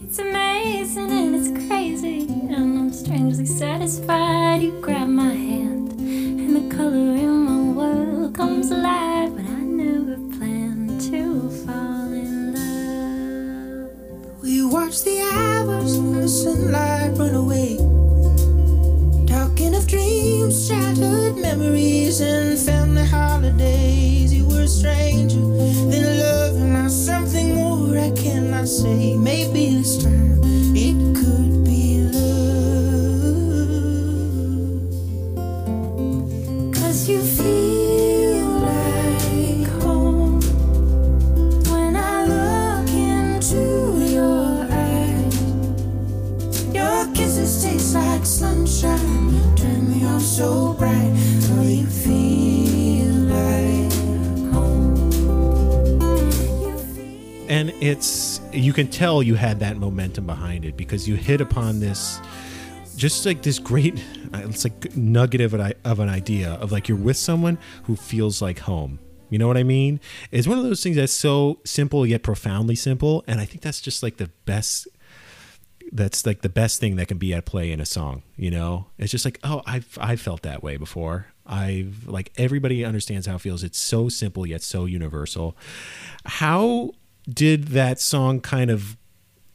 [0.00, 4.62] It's amazing and it's crazy, and I'm strangely satisfied.
[4.62, 9.34] You grab my hand, and the color in my world comes alive.
[9.34, 13.90] But I never planned to fall in love.
[14.40, 17.78] We watch the hours and the sunlight run away.
[19.26, 23.47] Talking of dreams, childhood memories, and family holidays.
[24.68, 25.40] Stranger,
[25.90, 29.16] then love, and now something more I cannot say.
[29.16, 30.37] Maybe this time
[57.58, 61.80] And it's, you can tell you had that momentum behind it because you hit upon
[61.80, 62.20] this,
[62.94, 63.98] just like this great,
[64.32, 67.96] uh, it's like nugget of an, of an idea of like you're with someone who
[67.96, 69.00] feels like home.
[69.28, 69.98] You know what I mean?
[70.30, 73.24] It's one of those things that's so simple yet profoundly simple.
[73.26, 74.86] And I think that's just like the best
[75.90, 78.88] that's like the best thing that can be at play in a song you know
[78.98, 83.36] it's just like oh i've i've felt that way before i've like everybody understands how
[83.36, 85.56] it feels it's so simple yet so universal
[86.26, 86.90] how
[87.28, 88.96] did that song kind of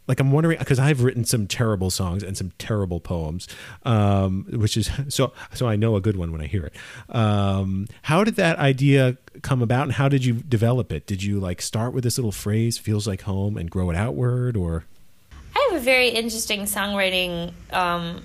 [0.07, 3.47] like I'm wondering because I've written some terrible songs and some terrible poems,
[3.83, 6.75] um, which is so so I know a good one when I hear it.
[7.15, 11.07] Um, how did that idea come about, and how did you develop it?
[11.07, 14.57] Did you like start with this little phrase "feels like home" and grow it outward,
[14.57, 14.85] or?
[15.55, 18.23] I have a very interesting songwriting um,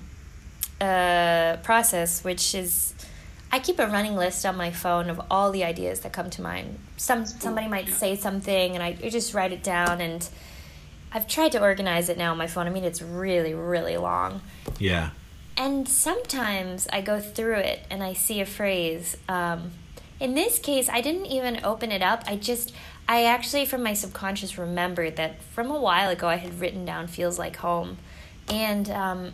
[0.81, 2.93] uh, process, which is
[3.51, 6.41] I keep a running list on my phone of all the ideas that come to
[6.41, 6.79] mind.
[6.97, 10.27] Some somebody might say something, and I, just write it down and
[11.11, 12.67] I've tried to organize it now on my phone.
[12.67, 14.41] I mean, it's really, really long.
[14.77, 15.09] Yeah.
[15.57, 19.17] And sometimes I go through it and I see a phrase.
[19.27, 19.71] Um,
[20.19, 22.23] in this case, I didn't even open it up.
[22.27, 22.73] I just,
[23.07, 27.07] I actually, from my subconscious, remembered that from a while ago I had written down
[27.07, 27.97] feels like home.
[28.47, 29.33] And um,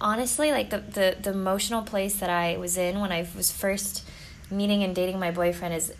[0.00, 4.04] honestly, like the, the, the emotional place that I was in when I was first
[4.50, 5.92] meeting and dating my boyfriend is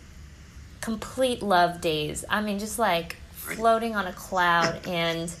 [0.81, 2.25] complete love days.
[2.29, 4.79] I mean, just like floating on a cloud.
[4.87, 5.33] And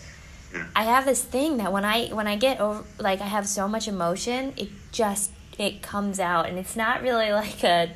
[0.75, 3.67] I have this thing that when I when I get over like I have so
[3.67, 6.47] much emotion, it just it comes out.
[6.47, 7.89] And it's not really like a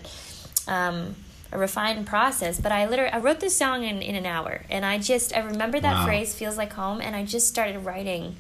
[0.68, 1.16] um
[1.51, 4.64] a refined process, but I literally I wrote this song in, in an hour.
[4.70, 6.05] And I just I remember that Wow.
[6.05, 8.36] phrase feels like home and I just started writing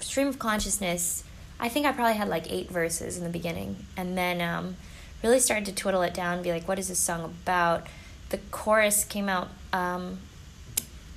[0.00, 1.24] stream of consciousness
[1.60, 3.76] i think i probably had like eight verses in the beginning.
[3.96, 4.76] And then um,
[5.22, 7.86] really started to twiddle it down and be like what is this song about?
[8.30, 10.18] The chorus came out um,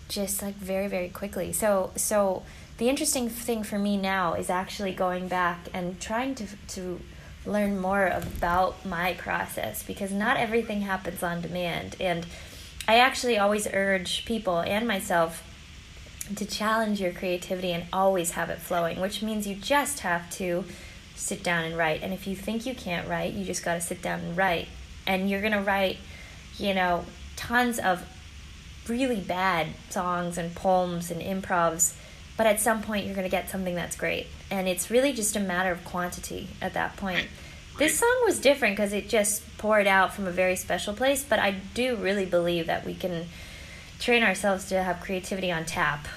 [0.08, 1.54] just like very very quickly.
[1.54, 2.44] So so
[2.78, 7.00] the interesting thing for me now is actually going back and trying to to
[7.46, 11.96] learn more about my process because not everything happens on demand.
[12.00, 12.26] And
[12.88, 15.44] i actually always urge people and myself
[16.38, 20.66] to challenge your creativity and always have it flowing, which means you just have to
[21.16, 22.02] sit down and write.
[22.02, 24.68] And if you think you can't write, you just got to sit down and write.
[25.06, 25.98] And you're going to write,
[26.58, 27.06] you know,
[27.36, 28.06] tons of
[28.88, 31.94] really bad songs and poems and improvs,
[32.38, 34.28] but at some point you're going to get something that's great.
[34.50, 37.28] And it's really just a matter of quantity at that point.
[37.78, 41.40] This song was different because it just poured out from a very special place, but
[41.40, 43.26] I do really believe that we can
[44.00, 46.08] train ourselves to have creativity on tap.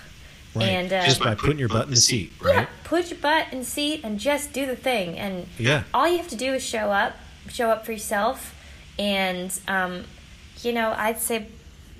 [0.54, 0.68] Right.
[0.68, 2.54] And uh, just by putting your butt in the seat, right?
[2.54, 5.18] yeah, put your butt in the seat and just do the thing.
[5.18, 5.82] And Yeah.
[5.92, 7.16] all you have to do is show up,
[7.48, 8.54] show up for yourself,
[8.98, 10.04] and um,
[10.62, 11.48] you know, I'd say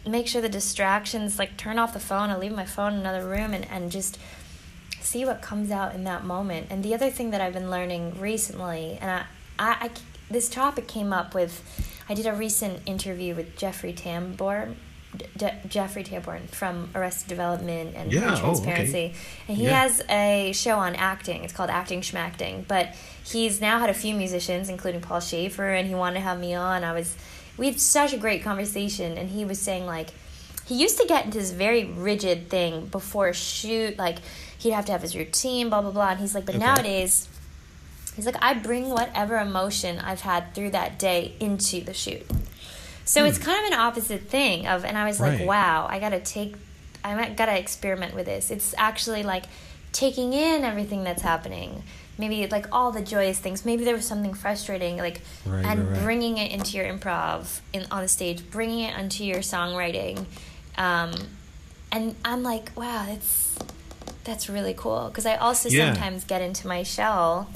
[0.07, 2.30] make sure the distractions like turn off the phone.
[2.30, 4.18] I leave my phone in another room and and just
[5.00, 6.68] see what comes out in that moment.
[6.70, 9.24] And the other thing that I've been learning recently, and I,
[9.59, 9.90] I, I
[10.30, 11.62] this topic came up with,
[12.09, 14.74] I did a recent interview with Jeffrey Tambor.
[15.36, 18.40] Je- Jeffrey Tambor from Arrested Development and Yeah, oh, okay.
[18.40, 19.14] Transparency,
[19.48, 19.82] and he Yeah.
[19.82, 21.44] has a show on acting.
[21.44, 22.66] It's called Acting Schmacting.
[22.68, 22.94] But
[23.24, 26.54] he's now had a few musicians, including Paul Shaffer, and he wanted to have me
[26.54, 26.84] on.
[26.84, 27.16] I was,
[27.56, 30.10] we had such a great conversation, and he was saying like,
[30.66, 34.18] he used to get into this very rigid thing before a shoot, like
[34.58, 36.10] he'd have to have his routine, blah blah blah.
[36.10, 36.64] And he's like, but Okay.
[36.64, 37.28] nowadays,
[38.16, 42.26] he's like, I bring whatever emotion I've had through that day into the shoot.
[43.05, 46.20] So it's kind of an opposite thing of, and I was like, wow, I gotta
[46.20, 46.55] take,
[47.05, 48.50] I gotta experiment with this.
[48.50, 49.44] It's actually like
[49.92, 51.82] taking in everything that's happening.
[52.16, 53.64] Maybe like all the joyous things.
[53.64, 56.02] Maybe there was something frustrating, like, Right, and right, right.
[56.05, 60.24] bringing it into your improv in on the stage, bringing it onto your songwriting,
[60.78, 61.12] um,
[61.92, 63.57] and I'm like, wow, that's
[64.24, 65.92] that's really cool because I also Yeah.
[65.92, 67.48] sometimes get into my shell.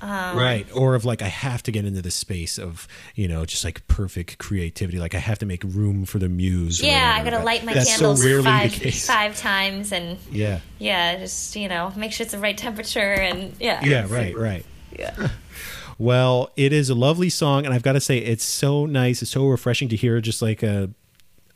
[0.00, 0.66] Um, right.
[0.74, 3.86] Or of like i have to get into the space of you know just like
[3.88, 4.98] perfect creativity.
[4.98, 7.96] Like i have to make room for the muse Yeah, I gotta light my that's
[7.96, 10.60] candles so five five times and yeah.
[10.78, 13.84] yeah, just you know, make sure it's the right temperature and yeah.
[13.84, 14.64] yeah right right.
[14.96, 15.28] Yeah.
[15.98, 19.30] well it is a lovely song and i've got to say it's so nice it's
[19.30, 20.90] so refreshing to hear just like a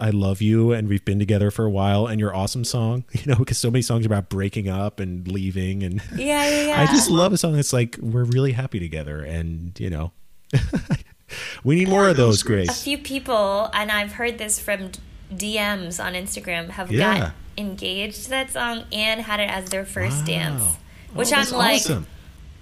[0.01, 3.23] I love you and we've been together for a while and your awesome song, you
[3.27, 6.81] know, because so many songs are about breaking up and leaving and Yeah, yeah, yeah.
[6.81, 10.13] I just love a song that's like we're really happy together and you know
[11.65, 12.69] we need more of those Grace.
[12.71, 14.91] a few people, and I've heard this from
[15.33, 17.19] DMs on Instagram, have Yeah.
[17.19, 20.25] got engaged to that song and had it as their first Wow.
[20.25, 20.63] dance.
[20.65, 20.77] Oh,
[21.15, 22.07] which Oh, I'm like, awesome.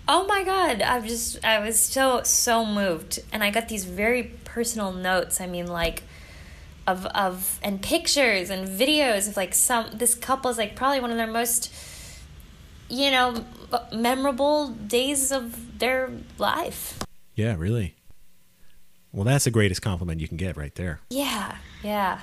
[0.06, 0.82] oh my god!
[0.82, 5.40] I'm just, I was so so moved, and I got these very personal notes.
[5.40, 6.02] I mean, like.
[6.88, 11.10] Of, of and pictures and videos of like some this couple is like probably one
[11.10, 11.70] of their most
[12.88, 13.44] you know
[13.92, 16.98] memorable days of their life
[17.34, 17.94] yeah really
[19.12, 22.20] well that's the greatest compliment you can get right there yeah yeah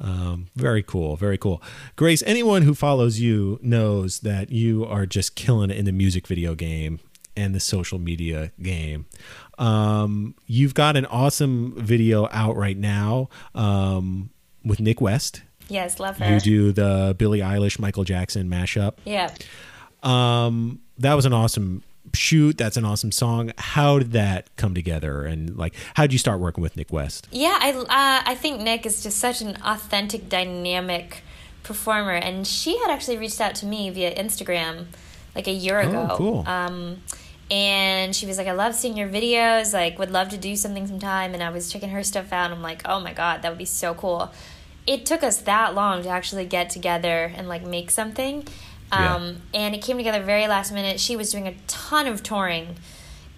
[0.00, 1.60] Um, very cool, very cool.
[1.96, 6.28] Grace, anyone who follows you knows that you are just killing it in the music
[6.28, 7.00] video game
[7.36, 9.06] and the social media game.
[9.60, 14.30] Um, you've got an awesome video out right now um,
[14.64, 15.42] with Nik West.
[15.68, 16.34] Yes, love her.
[16.34, 18.94] You do the Billie Eilish Michael Jackson mashup.
[19.04, 19.32] Yeah.
[20.02, 21.82] Um, that was an awesome
[22.14, 22.58] shoot.
[22.58, 23.52] That's an awesome song.
[23.58, 25.24] How did that come together?
[25.24, 27.28] And like, how did you start working with Nik West?
[27.30, 31.22] Yeah, I uh, I think Nik is just such an authentic, dynamic
[31.62, 34.86] performer, and she had actually reached out to me via Instagram
[35.34, 36.08] like a year ago.
[36.10, 36.48] Oh, cool.
[36.48, 37.02] Um,
[37.50, 39.72] and she was like, "I love seeing your videos.
[39.72, 42.46] Like, would love to do something sometime." And I was checking her stuff out.
[42.46, 44.32] and I'm like, "Oh my god, that would be so cool."
[44.86, 48.46] It took us that long to actually get together and like make something.
[48.92, 49.14] Yeah.
[49.14, 50.98] Um, and it came together very last minute.
[51.00, 52.76] She was doing a ton of touring,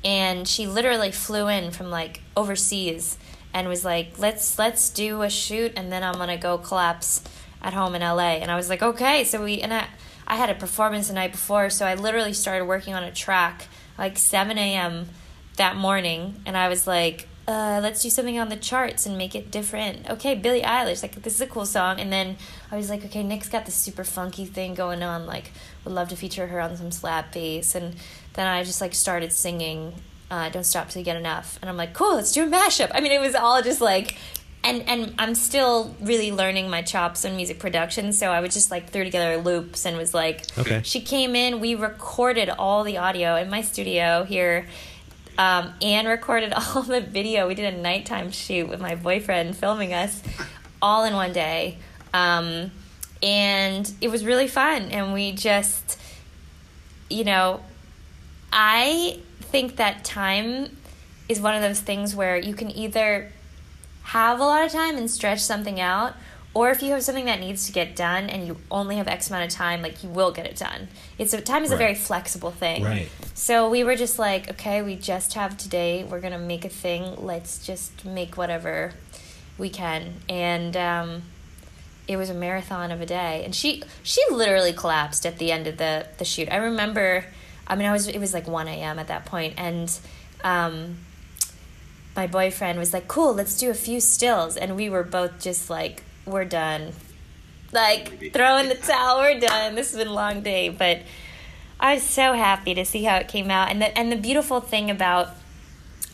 [0.05, 3.19] and she literally flew in from like overseas
[3.55, 7.23] and was like, "Let's let's do a shoot, and then I'm gonna go collapse
[7.63, 9.87] at home in LA." And I was like, "Okay." So we and I
[10.27, 13.69] I had a performance the night before, so I literally started working on a track
[13.99, 15.09] like 7 a.m.
[15.57, 17.29] that morning, and I was like.
[17.45, 20.09] Uh, let's do something on the charts and make it different.
[20.09, 21.99] Okay, Billie Eilish, like this is a cool song.
[21.99, 22.37] And then
[22.71, 25.27] I was like, okay, Nik's got this super funky thing going on.
[25.27, 25.51] Like,
[25.85, 27.75] would love to feature her on some slap bass.
[27.75, 27.97] And
[28.35, 29.95] then I just like started singing
[30.31, 32.91] uh, "Don't Stop Till You Get Enough," and I'm like, cool, let's do a mashup.
[32.95, 34.17] I mean, it was all just like,
[34.65, 38.71] and and I'm still really learning my chops in music production, so I would just
[38.71, 40.83] like threw together loops and was like, Okay.
[40.85, 44.67] She came in, we recorded all the audio in my studio here.
[45.39, 47.49] Um, and recorded all the video.
[47.49, 50.23] We did a nighttime shoot with my boyfriend filming us
[50.83, 51.79] all in one day.
[52.13, 52.71] Um,
[53.23, 54.91] and it was really fun.
[54.91, 55.99] And we just,
[57.09, 57.61] you know,
[58.53, 60.77] I think that time
[61.29, 63.33] is one of those things where you can either
[64.05, 66.15] have a lot of time and stretch something out,
[66.55, 69.31] or if you have something that needs to get done and you only have X
[69.31, 70.89] amount of time, like you will get it done.
[71.19, 72.85] It's a, time is a very flexible thing.
[72.85, 73.09] Right.
[73.35, 76.05] So we were just like, okay, we just have today.
[76.05, 77.17] We're gonna make a thing.
[77.17, 78.93] Let's just make whatever
[79.57, 80.15] we can.
[80.29, 81.23] And um,
[82.07, 83.43] it was a marathon of a day.
[83.45, 86.49] And she she literally collapsed at the end of the the shoot.
[86.51, 87.25] I remember.
[87.65, 88.99] I mean, I was it was like one a.m.
[88.99, 89.91] at that point, and
[90.43, 90.99] um,
[92.15, 95.71] my boyfriend was like, "Cool, let's do a few stills," and we were both just
[95.71, 96.93] like, "We're done."
[97.73, 99.21] Like throwing the towel.
[99.21, 99.75] We're done.
[99.75, 101.01] This has been a long day, but
[101.81, 103.71] I was so happy to see how it came out.
[103.71, 105.31] And the and the beautiful thing about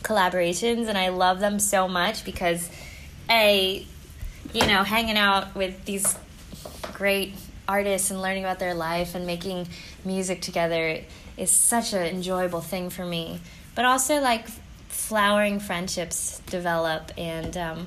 [0.03, 2.71] collaborations, and I love them so much because,
[3.29, 3.85] a,
[4.53, 6.17] you know, hanging out with these
[6.95, 7.35] great
[7.69, 9.69] artists and learning about their life and making
[10.05, 11.01] music together
[11.37, 13.41] is such an enjoyable thing for me.
[13.75, 14.47] But also like
[14.99, 17.87] flowering friendships develop and um,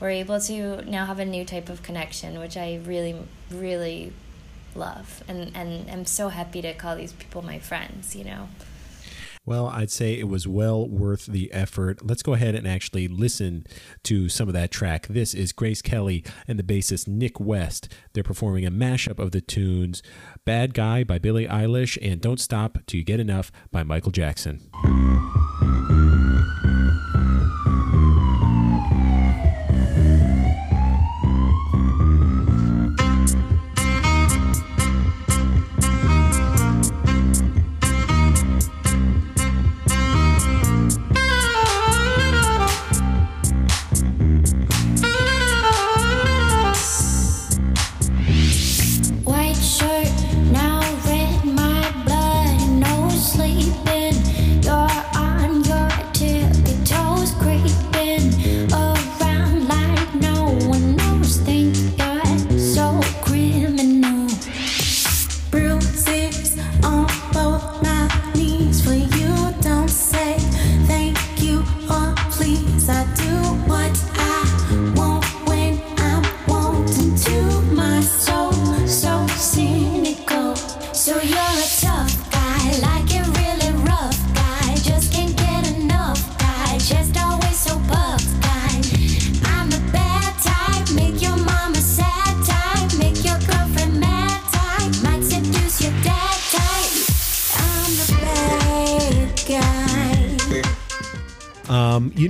[0.00, 3.16] we're able to now have a new type of connection, which I really,
[3.50, 4.12] really
[4.74, 5.22] love.
[5.28, 8.48] And, and I'm so happy to call these people my friends, you know.
[9.44, 12.06] Well, I'd say it was well worth the effort.
[12.06, 13.66] Let's go ahead and actually listen
[14.04, 15.08] to some of that track.
[15.08, 17.92] This is Grace Kelly and the bassist Nik West.
[18.12, 20.00] They're performing a mashup of the tunes
[20.44, 24.70] Bad Guy by Billie Eilish and Don't Stop Till You Get Enough by Michael Jackson.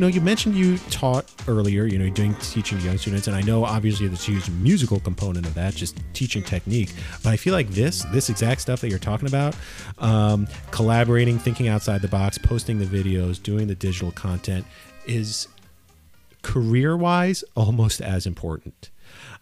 [0.02, 3.64] Know, you mentioned you taught earlier, you know, doing teaching young students, and I know
[3.64, 6.92] obviously there's a huge musical component of that, just teaching technique.
[7.22, 9.54] But I feel like this, this exact stuff that you're talking about,
[9.98, 14.66] um, collaborating, thinking outside the box, posting the videos, doing the digital content,
[15.06, 15.48] is
[16.42, 18.90] career wise almost as important.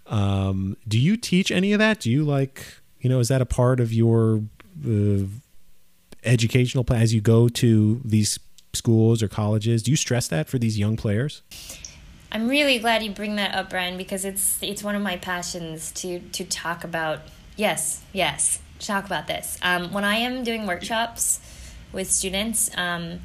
[0.07, 2.01] Um, do you teach any of that?
[2.01, 2.65] Do you like,
[3.01, 4.43] you know, is that a part of your
[4.87, 5.25] uh,
[6.23, 8.39] educational plan as you go to these
[8.73, 9.83] schools or colleges?
[9.83, 11.43] Do you stress that for these young players?
[12.33, 15.91] I'm really glad you bring that up, Brian, because it's it's one of my passions
[15.93, 17.21] to to talk about.
[17.57, 19.59] Yes, yes, talk about this.
[19.63, 21.41] Um, when I am doing workshops
[21.93, 23.21] with students, um,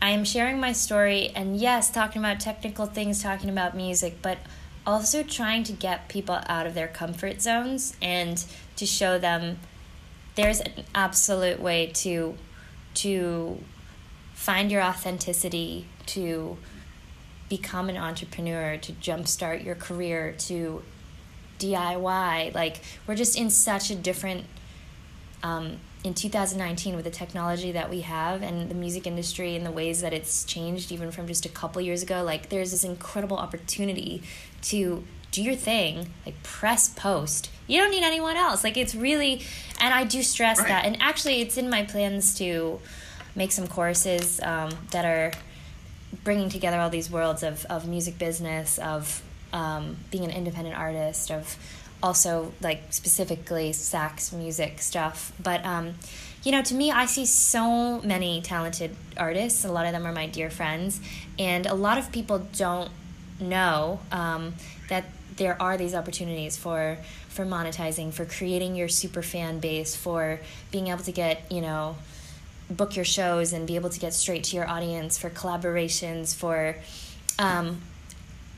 [0.00, 4.38] I am sharing my story, and yes, talking about technical things, talking about music, but
[4.84, 9.58] also trying to get people out of their comfort zones and to show them
[10.34, 12.36] there's an absolute way to
[12.94, 13.58] to
[14.42, 16.56] find your authenticity to
[17.48, 20.82] become an entrepreneur to jumpstart your career to
[21.60, 24.44] DIY like we're just in such a different
[25.44, 29.70] um, in 2019 with the technology that we have and the music industry and the
[29.70, 33.36] ways that it's changed even from just a couple years ago like there's this incredible
[33.36, 34.22] opportunity
[34.62, 37.48] to do your thing like press post.
[37.68, 38.62] You don't need anyone else.
[38.64, 39.42] Like it's really
[39.80, 40.68] and i do stress Right.
[40.68, 40.84] that.
[40.84, 42.80] And actually it's in my plans to
[43.34, 45.32] make some courses um, that are
[46.24, 49.22] bringing together all these worlds of, of music business of
[49.52, 51.56] um, being an independent artist of
[52.02, 55.32] also like specifically sax music stuff.
[55.42, 55.94] But um,
[56.42, 59.64] you know to me i see so many talented artists.
[59.64, 61.00] A lot of them are my dear friends.
[61.38, 62.90] And a lot of people don't
[63.40, 64.54] know um,
[64.88, 65.04] that
[65.36, 70.38] there are these opportunities for for monetizing for creating your super fan base for
[70.70, 71.96] being able to get you know
[72.76, 76.76] book your shows and be able to get straight to your audience for collaborations for
[77.38, 77.80] um,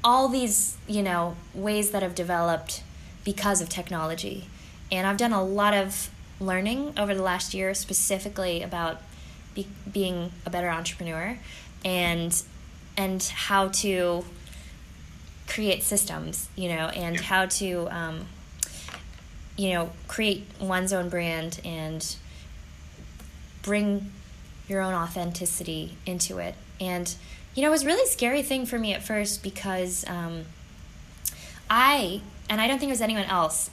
[0.03, 2.83] all these you know ways that have developed
[3.25, 4.49] because of technology.
[4.93, 6.11] And i've done a lot of
[6.41, 9.01] learning over the last year specifically about
[9.55, 11.39] be- being a better entrepreneur
[11.85, 12.43] and
[12.97, 14.25] and how to
[15.47, 18.27] create systems you know and how to um,
[19.57, 22.17] you know create one's own brand and
[23.65, 24.12] bring
[24.69, 26.55] your own authenticity into it.
[26.81, 27.12] And,
[27.55, 30.45] you know, it was a really scary thing for me at first because um,
[31.69, 33.71] I, and I don't think it was anyone else,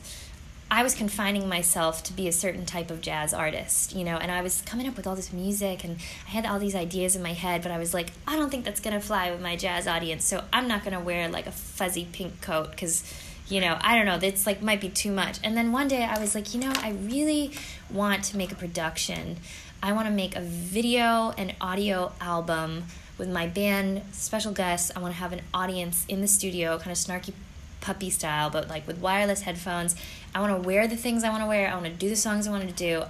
[0.69, 4.31] I was confining myself to be a certain type of jazz artist, you know, and
[4.31, 7.21] I was coming up with all this music and I had all these ideas in
[7.21, 9.57] my head, but I was like, I don't think that's going to fly with my
[9.57, 13.03] jazz audience, so I'm not going to wear like a fuzzy pink coat because
[13.51, 16.03] you know i don't know it's like might be too much and then one day
[16.03, 17.51] i was like you know i really
[17.91, 19.35] want to make a production
[19.83, 22.83] i want to make a video and audio album
[23.17, 26.91] with my band special guests i want to have an audience in the studio kind
[26.91, 27.33] of snarky
[27.81, 29.95] puppy style but like with wireless headphones
[30.35, 32.15] i want to wear the things i want to wear i want to do the
[32.15, 33.03] songs i want to do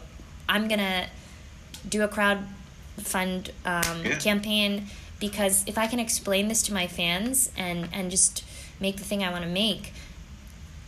[0.48, 1.08] i'm gonna
[1.88, 2.40] do a crowd
[2.98, 4.18] fund um, Yeah.
[4.18, 4.88] campaign
[5.20, 8.44] because if i can explain this to my fans and and just
[8.80, 9.94] make the thing i want to make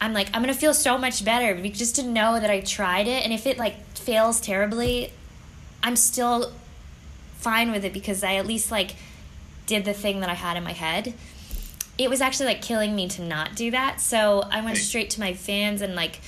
[0.02, 3.24] I'm like, I'm gonna feel so much better just to know that I tried it.
[3.24, 5.14] And if it like fails terribly,
[5.84, 6.54] I'm still
[7.38, 8.96] fine with it because I at least like
[9.66, 11.14] did the thing that I had in my head.
[11.98, 14.02] It was actually like killing me to not do that.
[14.02, 16.22] So I went straight to my fans and like,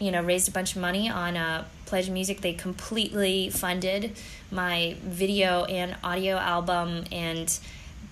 [0.00, 2.40] you know, raised a bunch of money on uh, Pledge Music.
[2.40, 4.16] They completely funded
[4.50, 7.56] my video and audio album and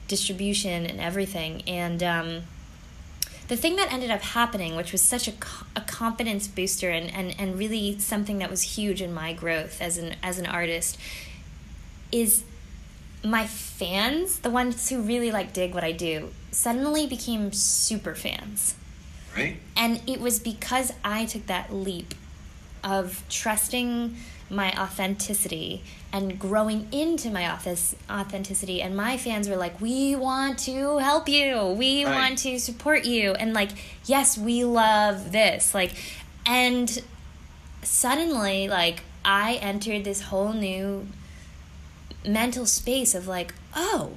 [0.07, 1.63] distribution and everything.
[1.67, 2.43] And um,
[3.53, 5.35] the thing that ended up happening, which was such a,
[5.77, 9.99] a confidence booster and, and, and really something that was huge in my growth as
[9.99, 10.97] an as an artist,
[12.11, 12.45] is
[13.23, 18.75] my fans, the ones who really like dig what I do, suddenly became super fans.
[19.37, 19.59] Right?
[19.77, 22.15] And it was because I took that leap
[22.83, 24.17] of trusting
[24.53, 25.83] my authenticity
[26.13, 28.83] and growing into my authis- authenticity.
[28.83, 31.67] And my fans were like, We want to help you.
[31.69, 32.15] We Right.
[32.15, 33.33] want to support you.
[33.33, 33.71] And like,
[34.05, 35.75] yes, we love this.
[35.75, 35.93] Like,
[36.47, 37.03] and
[37.83, 41.09] suddenly, like, I entered this whole new
[42.27, 44.13] mental space of like, oh,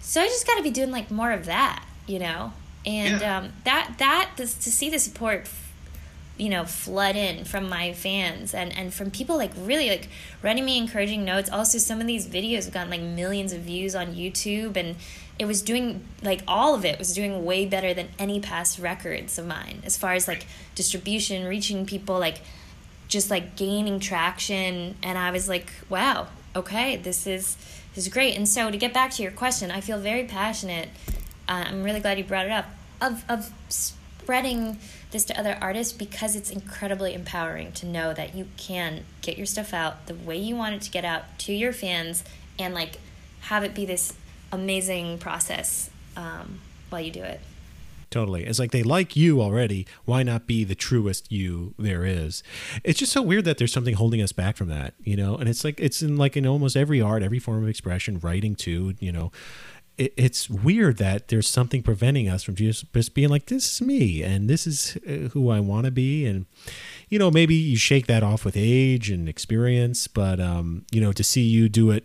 [0.00, 2.52] so I just got to be doing like more of that, you know?
[2.84, 3.38] And Yeah.
[3.38, 5.48] um, that that this, to see the support,
[6.38, 10.08] you know, flood in from my fans and and from people like really like
[10.42, 11.50] writing me encouraging notes.
[11.50, 14.96] Also, some of these videos have gotten like millions of views on YouTube, and
[15.38, 19.38] it was doing like all of it was doing way better than any past records
[19.38, 22.40] of mine as far as like distribution, reaching people, like
[23.08, 24.96] just like gaining traction.
[25.02, 27.56] And i was like wow okay this is
[27.94, 28.36] this is great.
[28.36, 30.88] And so to get back to your question i feel very passionate.
[31.48, 32.66] Uh, i'm really glad you brought it up.
[33.00, 34.78] Of of spreading
[35.16, 39.46] this to other artists because it's incredibly empowering to know that you can get your
[39.46, 42.22] stuff out the way you want it to get out to your fans
[42.58, 42.98] and like
[43.40, 44.12] have it be this
[44.52, 45.88] amazing process
[46.18, 46.60] um,
[46.90, 47.40] while you do it
[48.08, 48.46] Totally.
[48.46, 49.86] It's like they like you already.
[50.04, 52.42] Why not be the truest you there is?
[52.84, 55.36] It's just so weird that there's something holding us back from that, you know?
[55.36, 58.54] And it's like it's in like in almost every art, every form of expression, writing
[58.54, 59.32] too, you know.
[59.98, 63.80] It, it's weird that there's something preventing us from just, just being like, this is
[63.80, 66.26] me and this is uh, who I want to be.
[66.26, 66.46] And,
[67.08, 71.12] you know, maybe you shake that off with age and experience, but, um, you know,
[71.12, 72.04] to see you do it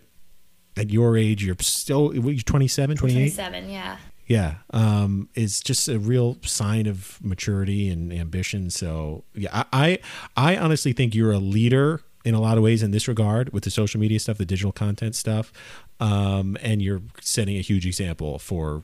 [0.76, 3.14] at your age, you're still, you're 27, 28?
[3.14, 3.96] 27, yeah.
[4.26, 8.70] Yeah, um, is just a real sign of maturity and ambition.
[8.70, 9.98] So yeah, I,
[10.36, 13.52] I I honestly think you're a leader in a lot of ways in this regard
[13.52, 15.52] with the social media stuff, the digital content stuff,
[16.00, 18.82] um, and you're setting a huge example for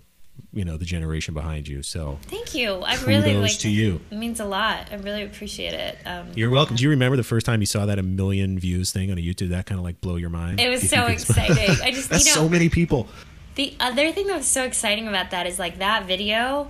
[0.53, 1.83] you know the generation behind you.
[1.83, 2.75] So Thank you.
[2.75, 4.01] I really like to you.
[4.11, 4.89] It means a lot.
[4.91, 5.99] I really appreciate it.
[6.07, 6.77] Um, you're welcome.
[6.77, 9.21] Do you remember the first time you saw that a million views thing on a
[9.21, 9.51] YouTube?
[9.51, 10.61] That kind of like blow your mind.
[10.61, 11.77] it was You so exciting.
[11.83, 13.09] I just That's you know so many people.
[13.57, 16.69] The other thing that was so exciting about that is like that video.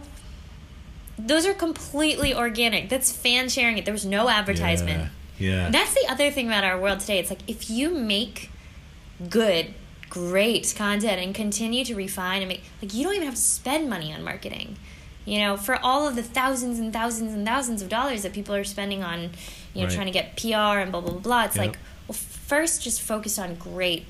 [1.18, 2.88] Those are completely organic.
[2.88, 3.84] That's fan sharing it.
[3.84, 5.10] There was no advertisement.
[5.38, 5.64] Yeah.
[5.64, 5.70] yeah.
[5.70, 7.18] That's the other thing about our world today.
[7.18, 8.50] It's like if you make
[9.28, 9.74] good,
[10.08, 13.88] great content and continue to refine and make like you don't even have to spend
[13.88, 14.76] money on marketing.
[15.24, 18.54] You know, for all of the thousands and thousands and thousands of dollars that people
[18.54, 19.30] are spending on,
[19.74, 19.90] you know, Right.
[19.94, 21.20] trying to get PR and blah blah blah.
[21.20, 21.66] blah it's Yep.
[21.66, 24.06] like, well, first just focus on great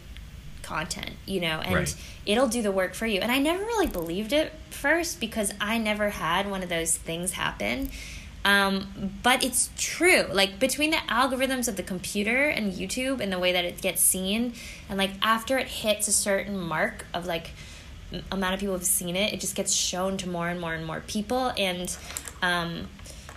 [0.63, 1.95] content, you know, and Right.
[2.27, 3.21] it'll do the work for you.
[3.21, 7.33] And I never really believed it first because I never had one of those things
[7.33, 7.91] happen.
[8.45, 10.25] Um, but it's true.
[10.31, 14.01] Like between the algorithms of the computer and YouTube and the way that it gets
[14.01, 14.55] seen,
[14.89, 17.51] and like after it hits a certain mark of like
[18.33, 20.87] amount of people have seen it, it just gets shown to more and more and
[20.87, 21.53] more people.
[21.59, 21.95] And
[22.41, 22.89] um,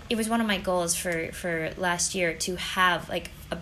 [0.09, 3.57] it was one of my goals for for last year to have like a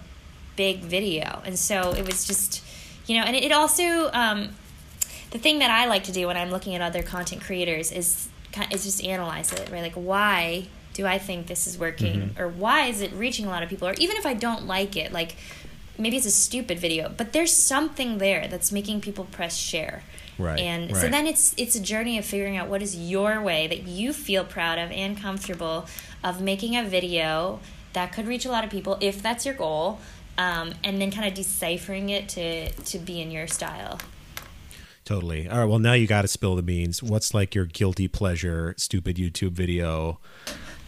[0.55, 2.63] big video, and so it was just
[3.07, 4.49] you know, and it, it also um,
[5.31, 8.27] the thing that I like to do when I'm looking at other content creators is
[8.71, 9.81] is just analyze it, right?
[9.81, 10.67] Like why
[10.99, 13.87] do I think this is working, or why is it reaching a lot of people,
[13.87, 15.37] or even if I don't like it, like
[15.97, 20.03] maybe it's a stupid video, but there's something there that's making people press share.
[20.37, 23.67] Right, And so then it's it's a journey of figuring out what is your way
[23.67, 25.85] that you feel proud of and comfortable
[26.21, 27.59] of making a video
[27.93, 29.99] that could reach a lot of people if that's your goal,
[30.37, 33.99] um, and then kind of deciphering it to to be in your style.
[35.09, 35.49] Totally.
[35.49, 35.65] All right.
[35.65, 37.01] Well, now you got to spill the beans.
[37.01, 40.19] What's like your guilty pleasure, stupid YouTube video,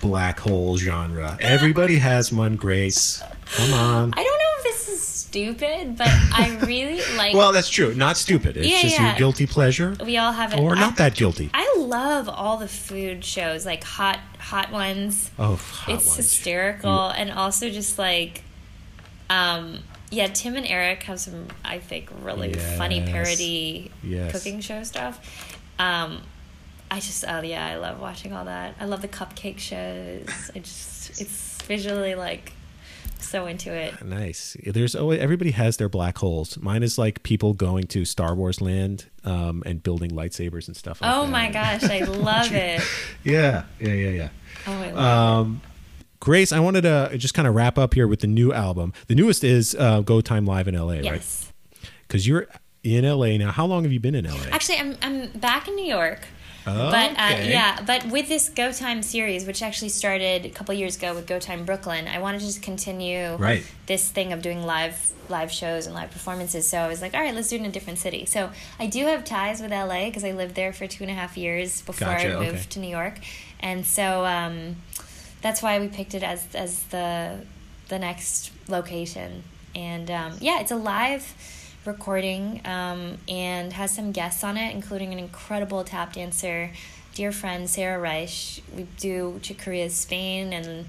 [0.01, 1.37] black hole genre?
[1.39, 3.21] Everybody has one, Grace.
[3.53, 4.13] Come on.
[4.13, 7.33] I don't know if this is stupid, but I really like.
[7.35, 7.93] Well, that's true.
[7.93, 8.57] Not stupid.
[8.57, 9.09] It's Yeah, just yeah.
[9.09, 10.59] your guilty pleasure, we all have it.
[10.59, 11.49] or I- not that guilty.
[11.53, 15.31] I love all the food shows, like hot hot ones.
[15.37, 16.17] Oh, hot it's ones.
[16.17, 18.43] hysterical, and also just like,
[19.29, 19.79] um,
[20.09, 24.31] yeah, Tim and Eric have some, I think, really funny parody Yes.
[24.33, 25.57] cooking show stuff.
[25.79, 26.21] Um,
[26.91, 28.75] I just, oh yeah, I love watching all that.
[28.79, 30.27] I love the cupcake shows.
[30.53, 32.51] I just, it's visually like
[33.19, 33.93] so into it.
[34.05, 34.57] Nice.
[34.65, 36.57] There's always everybody has their black holes.
[36.59, 41.01] Mine is like people going to Star Wars land um, and building lightsabers and stuff.
[41.01, 41.31] like Oh that.
[41.31, 42.81] my gosh, I love it.
[43.23, 44.29] Yeah, yeah, yeah, yeah.
[44.67, 45.61] Oh, I love Um,
[46.19, 48.91] Grace, I wanted to just kind of wrap up here with the new album.
[49.07, 50.95] The newest is uh, Go Time Live in LA, it.
[50.97, 51.03] right?
[51.05, 51.51] Yes.
[52.07, 52.47] Because you're
[52.83, 53.51] in LA now.
[53.51, 54.37] How long have you been in LA?
[54.51, 56.19] Actually, I'm I'm back in New York.
[56.67, 60.73] Oh, But uh, yeah, but with this Go Time series, which actually started a couple
[60.75, 63.63] years ago with Go Time Brooklyn, I wanted to just continue Right.
[63.87, 66.67] this thing of doing live live shows and live performances.
[66.67, 68.25] So I was like, all right, let's do it in a different city.
[68.25, 71.15] So I do have ties with LA because I lived there for two and a
[71.15, 72.65] half years before Gotcha, I moved okay.
[72.71, 73.19] to New York,
[73.61, 74.75] and so um,
[75.41, 77.39] that's why we picked it as as the
[77.87, 79.43] the next location.
[79.73, 81.33] And um, yeah, it's a live
[81.85, 86.71] recording um, and has some guests on it, including an incredible tap dancer,
[87.15, 88.63] dear friend Sarah Reich.
[88.75, 90.85] We do Chick Corea's Spain and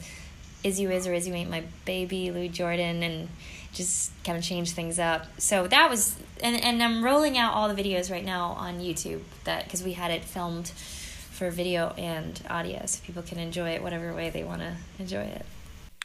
[0.63, 3.29] Is You Is or Is You Ain't My Baby, Louis Jordan, and
[3.73, 5.27] just kind of change things up.
[5.39, 9.23] So that was, and, and I'm rolling out all the videos right now on YouTube
[9.45, 13.83] that because we had it filmed for video and audio, so people can enjoy it
[13.83, 15.47] whatever way they want to enjoy it.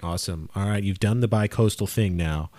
[0.01, 0.49] Awesome.
[0.55, 2.49] All right, you've done the bi-coastal thing now.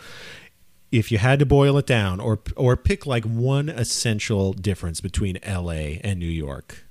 [0.91, 5.39] If you had to boil it down, or or pick like one essential difference between
[5.47, 6.85] LA and New York,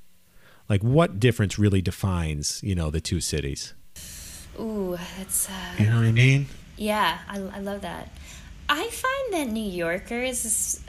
[0.70, 3.74] like what difference really defines you know the two cities?
[4.60, 6.48] Ooh, that's uh, You know what I mean?
[6.78, 8.12] Yeah, I, I love that.
[8.70, 10.80] I find that New Yorkers,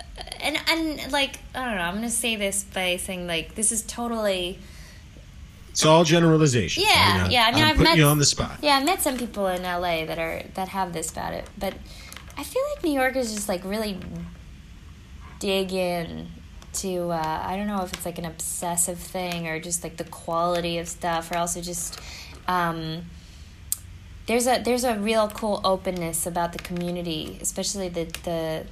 [0.41, 3.83] and and like I don't know, I'm gonna say this by saying like this is
[3.83, 4.59] totally
[5.71, 6.83] It's all generalization.
[6.87, 8.59] Yeah, yeah, I mean, I'm I've putting met- you on the spot.
[8.61, 8.77] yeah.
[8.77, 11.73] I met some people in LA that are that have this about it, but
[12.39, 13.99] I feel like New Yorkers just like really
[15.41, 16.28] dig in
[16.74, 20.05] to uh, I don't know if it's like an obsessive thing or just like the
[20.05, 22.01] quality of stuff, or also just
[22.47, 23.03] um,
[24.26, 28.64] there's a there's a real cool openness about the community, especially the the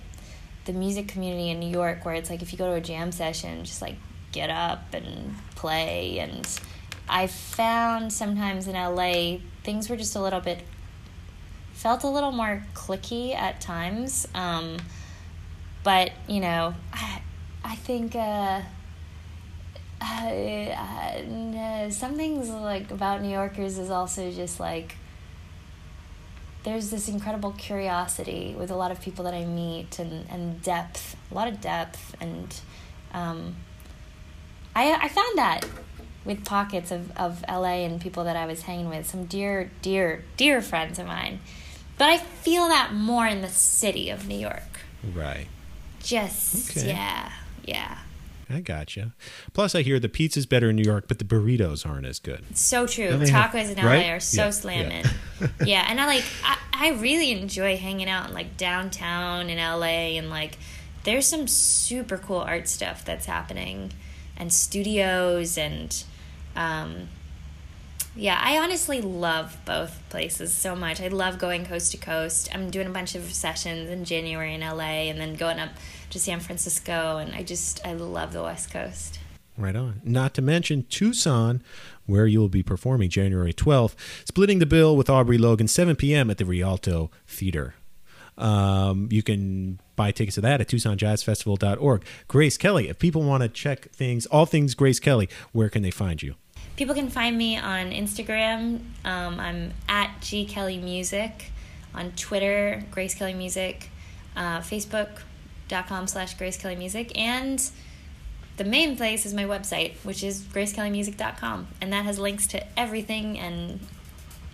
[0.66, 3.10] the music community in New York, where it's like if you go to a jam
[3.10, 3.96] session, just like
[4.30, 6.20] get up and play.
[6.20, 6.48] And
[7.08, 10.60] I found sometimes in LA things were just a little bit
[11.76, 14.26] felt a little more clicky at times.
[14.34, 14.78] Um,
[15.84, 17.22] but you know, I,
[17.64, 18.14] I think.
[18.16, 18.62] Uh,
[19.98, 24.94] uh, some things like about New Yorkers is also just like
[26.66, 31.16] there's this incredible curiosity with a lot of people that I meet and, and depth,
[31.30, 32.16] a lot of depth.
[32.20, 32.52] And
[33.14, 33.54] um,
[34.74, 35.64] I, I found that
[36.24, 40.24] with pockets of, of LA and people that I was hanging with, some dear, dear,
[40.36, 41.38] dear friends of mine.
[41.98, 44.80] But I feel that more in the city of New York.
[45.14, 45.46] Right.
[46.02, 46.88] Just, Okay.
[46.88, 47.32] yeah,
[47.64, 47.98] yeah.
[48.48, 49.12] I gotcha.
[49.54, 52.44] Plus, I hear the pizza's better in New York, but the burritos aren't as good.
[52.56, 53.16] So true.
[53.16, 54.10] They have- Tacos in LA right?
[54.10, 55.04] are so Yeah, slamming.
[55.40, 55.48] yeah.
[55.66, 55.86] Yeah.
[55.88, 60.30] and I like I, I really enjoy hanging out in like downtown in LA and
[60.30, 60.58] like
[61.02, 63.92] there's some super cool art stuff that's happening
[64.36, 66.04] and studios and
[66.54, 67.08] um
[68.16, 71.00] yeah, I honestly love both places so much.
[71.00, 72.48] I love going coast to coast.
[72.54, 75.70] I'm doing a bunch of sessions in January in LA and then going up
[76.10, 79.18] to San Francisco and I just I love the West Coast.
[79.58, 80.00] Right on.
[80.04, 81.62] Not to mention Tucson,
[82.04, 83.94] where you will be performing January 12th,
[84.26, 86.30] splitting the bill with Aubrey Logan, 7 p.m.
[86.30, 87.74] at the Rialto Theater.
[88.36, 92.04] Um, you can buy tickets to that at TucsonJazzFestival.org.
[92.28, 95.90] Grace Kelly, if people want to check things, all things Grace Kelly, where can they
[95.90, 96.34] find you?
[96.76, 98.80] People can find me on Instagram.
[99.04, 101.50] Um, I'm at G Kelly Music.
[101.94, 103.90] On Twitter, Grace Kelly Music.
[104.36, 107.16] Uh, Facebook.com slash Grace Kelly Music.
[107.18, 107.62] And
[108.58, 111.68] the main place is my website, which is gracekellymusic.com.
[111.80, 113.80] And that has links to everything and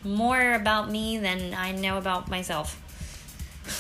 [0.05, 2.79] more about me than I know about myself.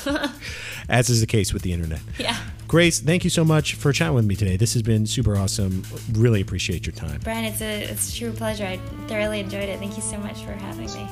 [0.89, 2.01] As is the case with the internet.
[2.19, 2.37] yeah.
[2.73, 4.57] Grace, thank you so much for chatting with me today.
[4.57, 5.83] This has been super awesome.
[6.13, 7.21] Really appreciate your time.
[7.23, 8.65] Brian, it's a, it's a true pleasure.
[8.65, 9.79] I thoroughly enjoyed it.
[9.79, 11.07] Thank you so much for having me.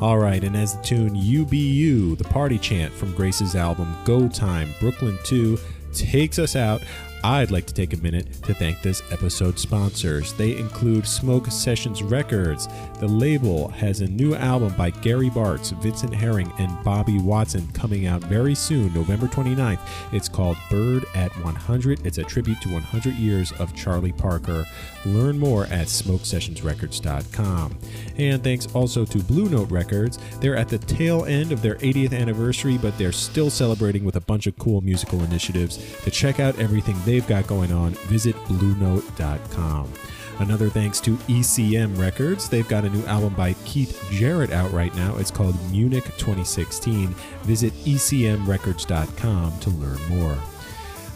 [0.00, 4.70] All right, and as the tune UBU, the party chant from Grace's album Go Time
[4.80, 5.58] Brooklyn 2,
[5.92, 6.80] takes us out,
[7.24, 10.32] I'd like to take a minute to thank this episode's sponsors.
[10.32, 12.68] They include Smoke Sessions Records.
[12.98, 18.06] The label has a new album by Gary Bartz, Vincent Herring, and Bobby Watson coming
[18.06, 19.78] out very soon, November 29th.
[20.12, 22.04] It's called Bird at 100.
[22.04, 24.66] It's a tribute to 100 years of Charlie Parker.
[25.04, 27.78] Learn more at smokesessionsrecords.com.
[28.18, 30.18] And thanks also to Blue Note Records.
[30.40, 34.20] They're at the tail end of their 80th anniversary, but they're still celebrating with a
[34.20, 35.78] bunch of cool musical initiatives.
[36.02, 39.92] To check out everything they've got going on, visit bluenote.com.
[40.38, 42.48] Another thanks to ECM Records.
[42.48, 45.16] They've got a new album by Keith Jarrett out right now.
[45.18, 47.08] It's called Munich 2016.
[47.42, 50.38] Visit ecmrecords.com to learn more.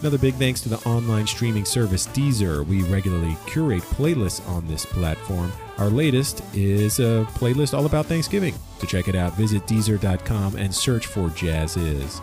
[0.01, 2.67] Another big thanks to the online streaming service Deezer.
[2.67, 5.51] We regularly curate playlists on this platform.
[5.79, 8.55] Our latest is a playlist all about Thanksgiving.
[8.81, 12.21] To check it out, visit Deezer.com and search for Jazziz.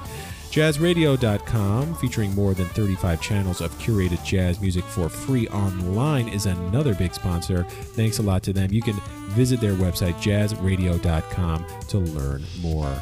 [0.53, 6.93] JazzRadio.com, featuring more than 35 channels of curated jazz music for free online, is another
[6.93, 7.63] big sponsor.
[7.63, 8.71] Thanks a lot to them.
[8.71, 8.93] You can
[9.29, 12.93] visit their website, jazzradio.com, to learn more.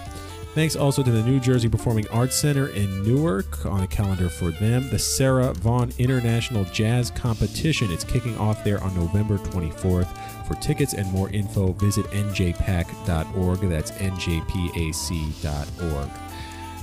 [0.55, 4.51] Thanks also to the New Jersey Performing Arts Center in Newark on a calendar for
[4.51, 4.89] them.
[4.89, 7.91] The Sarah Vaughan International Jazz Competition.
[7.91, 10.07] It's kicking off there on November 24th.
[10.47, 13.59] For tickets and more info, visit njpac.org.
[13.59, 14.71] That's njpac.org.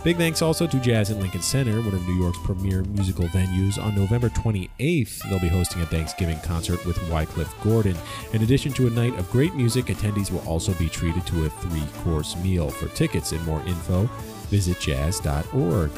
[0.09, 3.76] Big thanks also to Jazz at Lincoln Center, one of New York's premier musical venues.
[3.78, 7.94] On November 28th, they'll be hosting a Thanksgiving concert with Wycliffe Gordon.
[8.32, 11.50] In addition to a night of great music, attendees will also be treated to a
[11.50, 12.70] three course meal.
[12.70, 14.06] For tickets and more info,
[14.48, 15.90] visit jazz.org.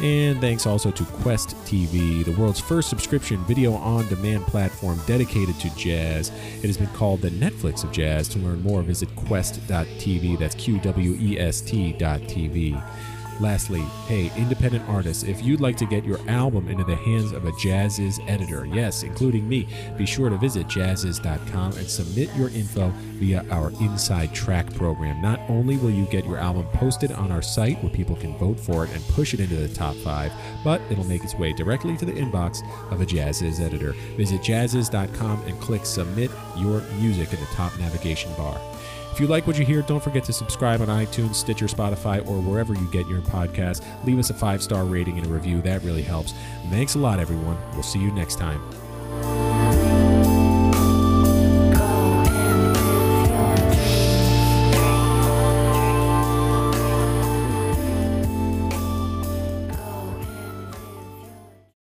[0.00, 5.60] And thanks also to Qwest TV, the world's first subscription video on demand platform dedicated
[5.60, 6.30] to jazz.
[6.62, 8.28] It has been called the Netflix of jazz.
[8.28, 10.38] To learn more, visit qwest.tv.
[10.38, 12.82] That's Q W E S T.tv.
[13.38, 17.44] Lastly, hey, independent artists, if you'd like to get your album into the hands of
[17.44, 19.68] a Jazziz editor, yes, including me,
[19.98, 25.20] be sure to visit jazziz.com and submit your info via our Inside Track program.
[25.20, 28.58] Not only will you get your album posted on our site where people can vote
[28.58, 30.32] for it and push it into the top five,
[30.64, 33.92] but it'll make its way directly to the inbox of a Jazziz editor.
[34.16, 38.58] Visit jazziz.com and click Submit Your Music in the top navigation bar.
[39.16, 42.38] If you like what you hear, don't forget to subscribe on iTunes, Stitcher, Spotify, or
[42.38, 43.82] wherever you get your podcast.
[44.04, 45.62] Leave us a five star rating and a review.
[45.62, 46.34] That really helps.
[46.68, 47.56] Thanks a lot, everyone.
[47.72, 49.55] We'll see you next time.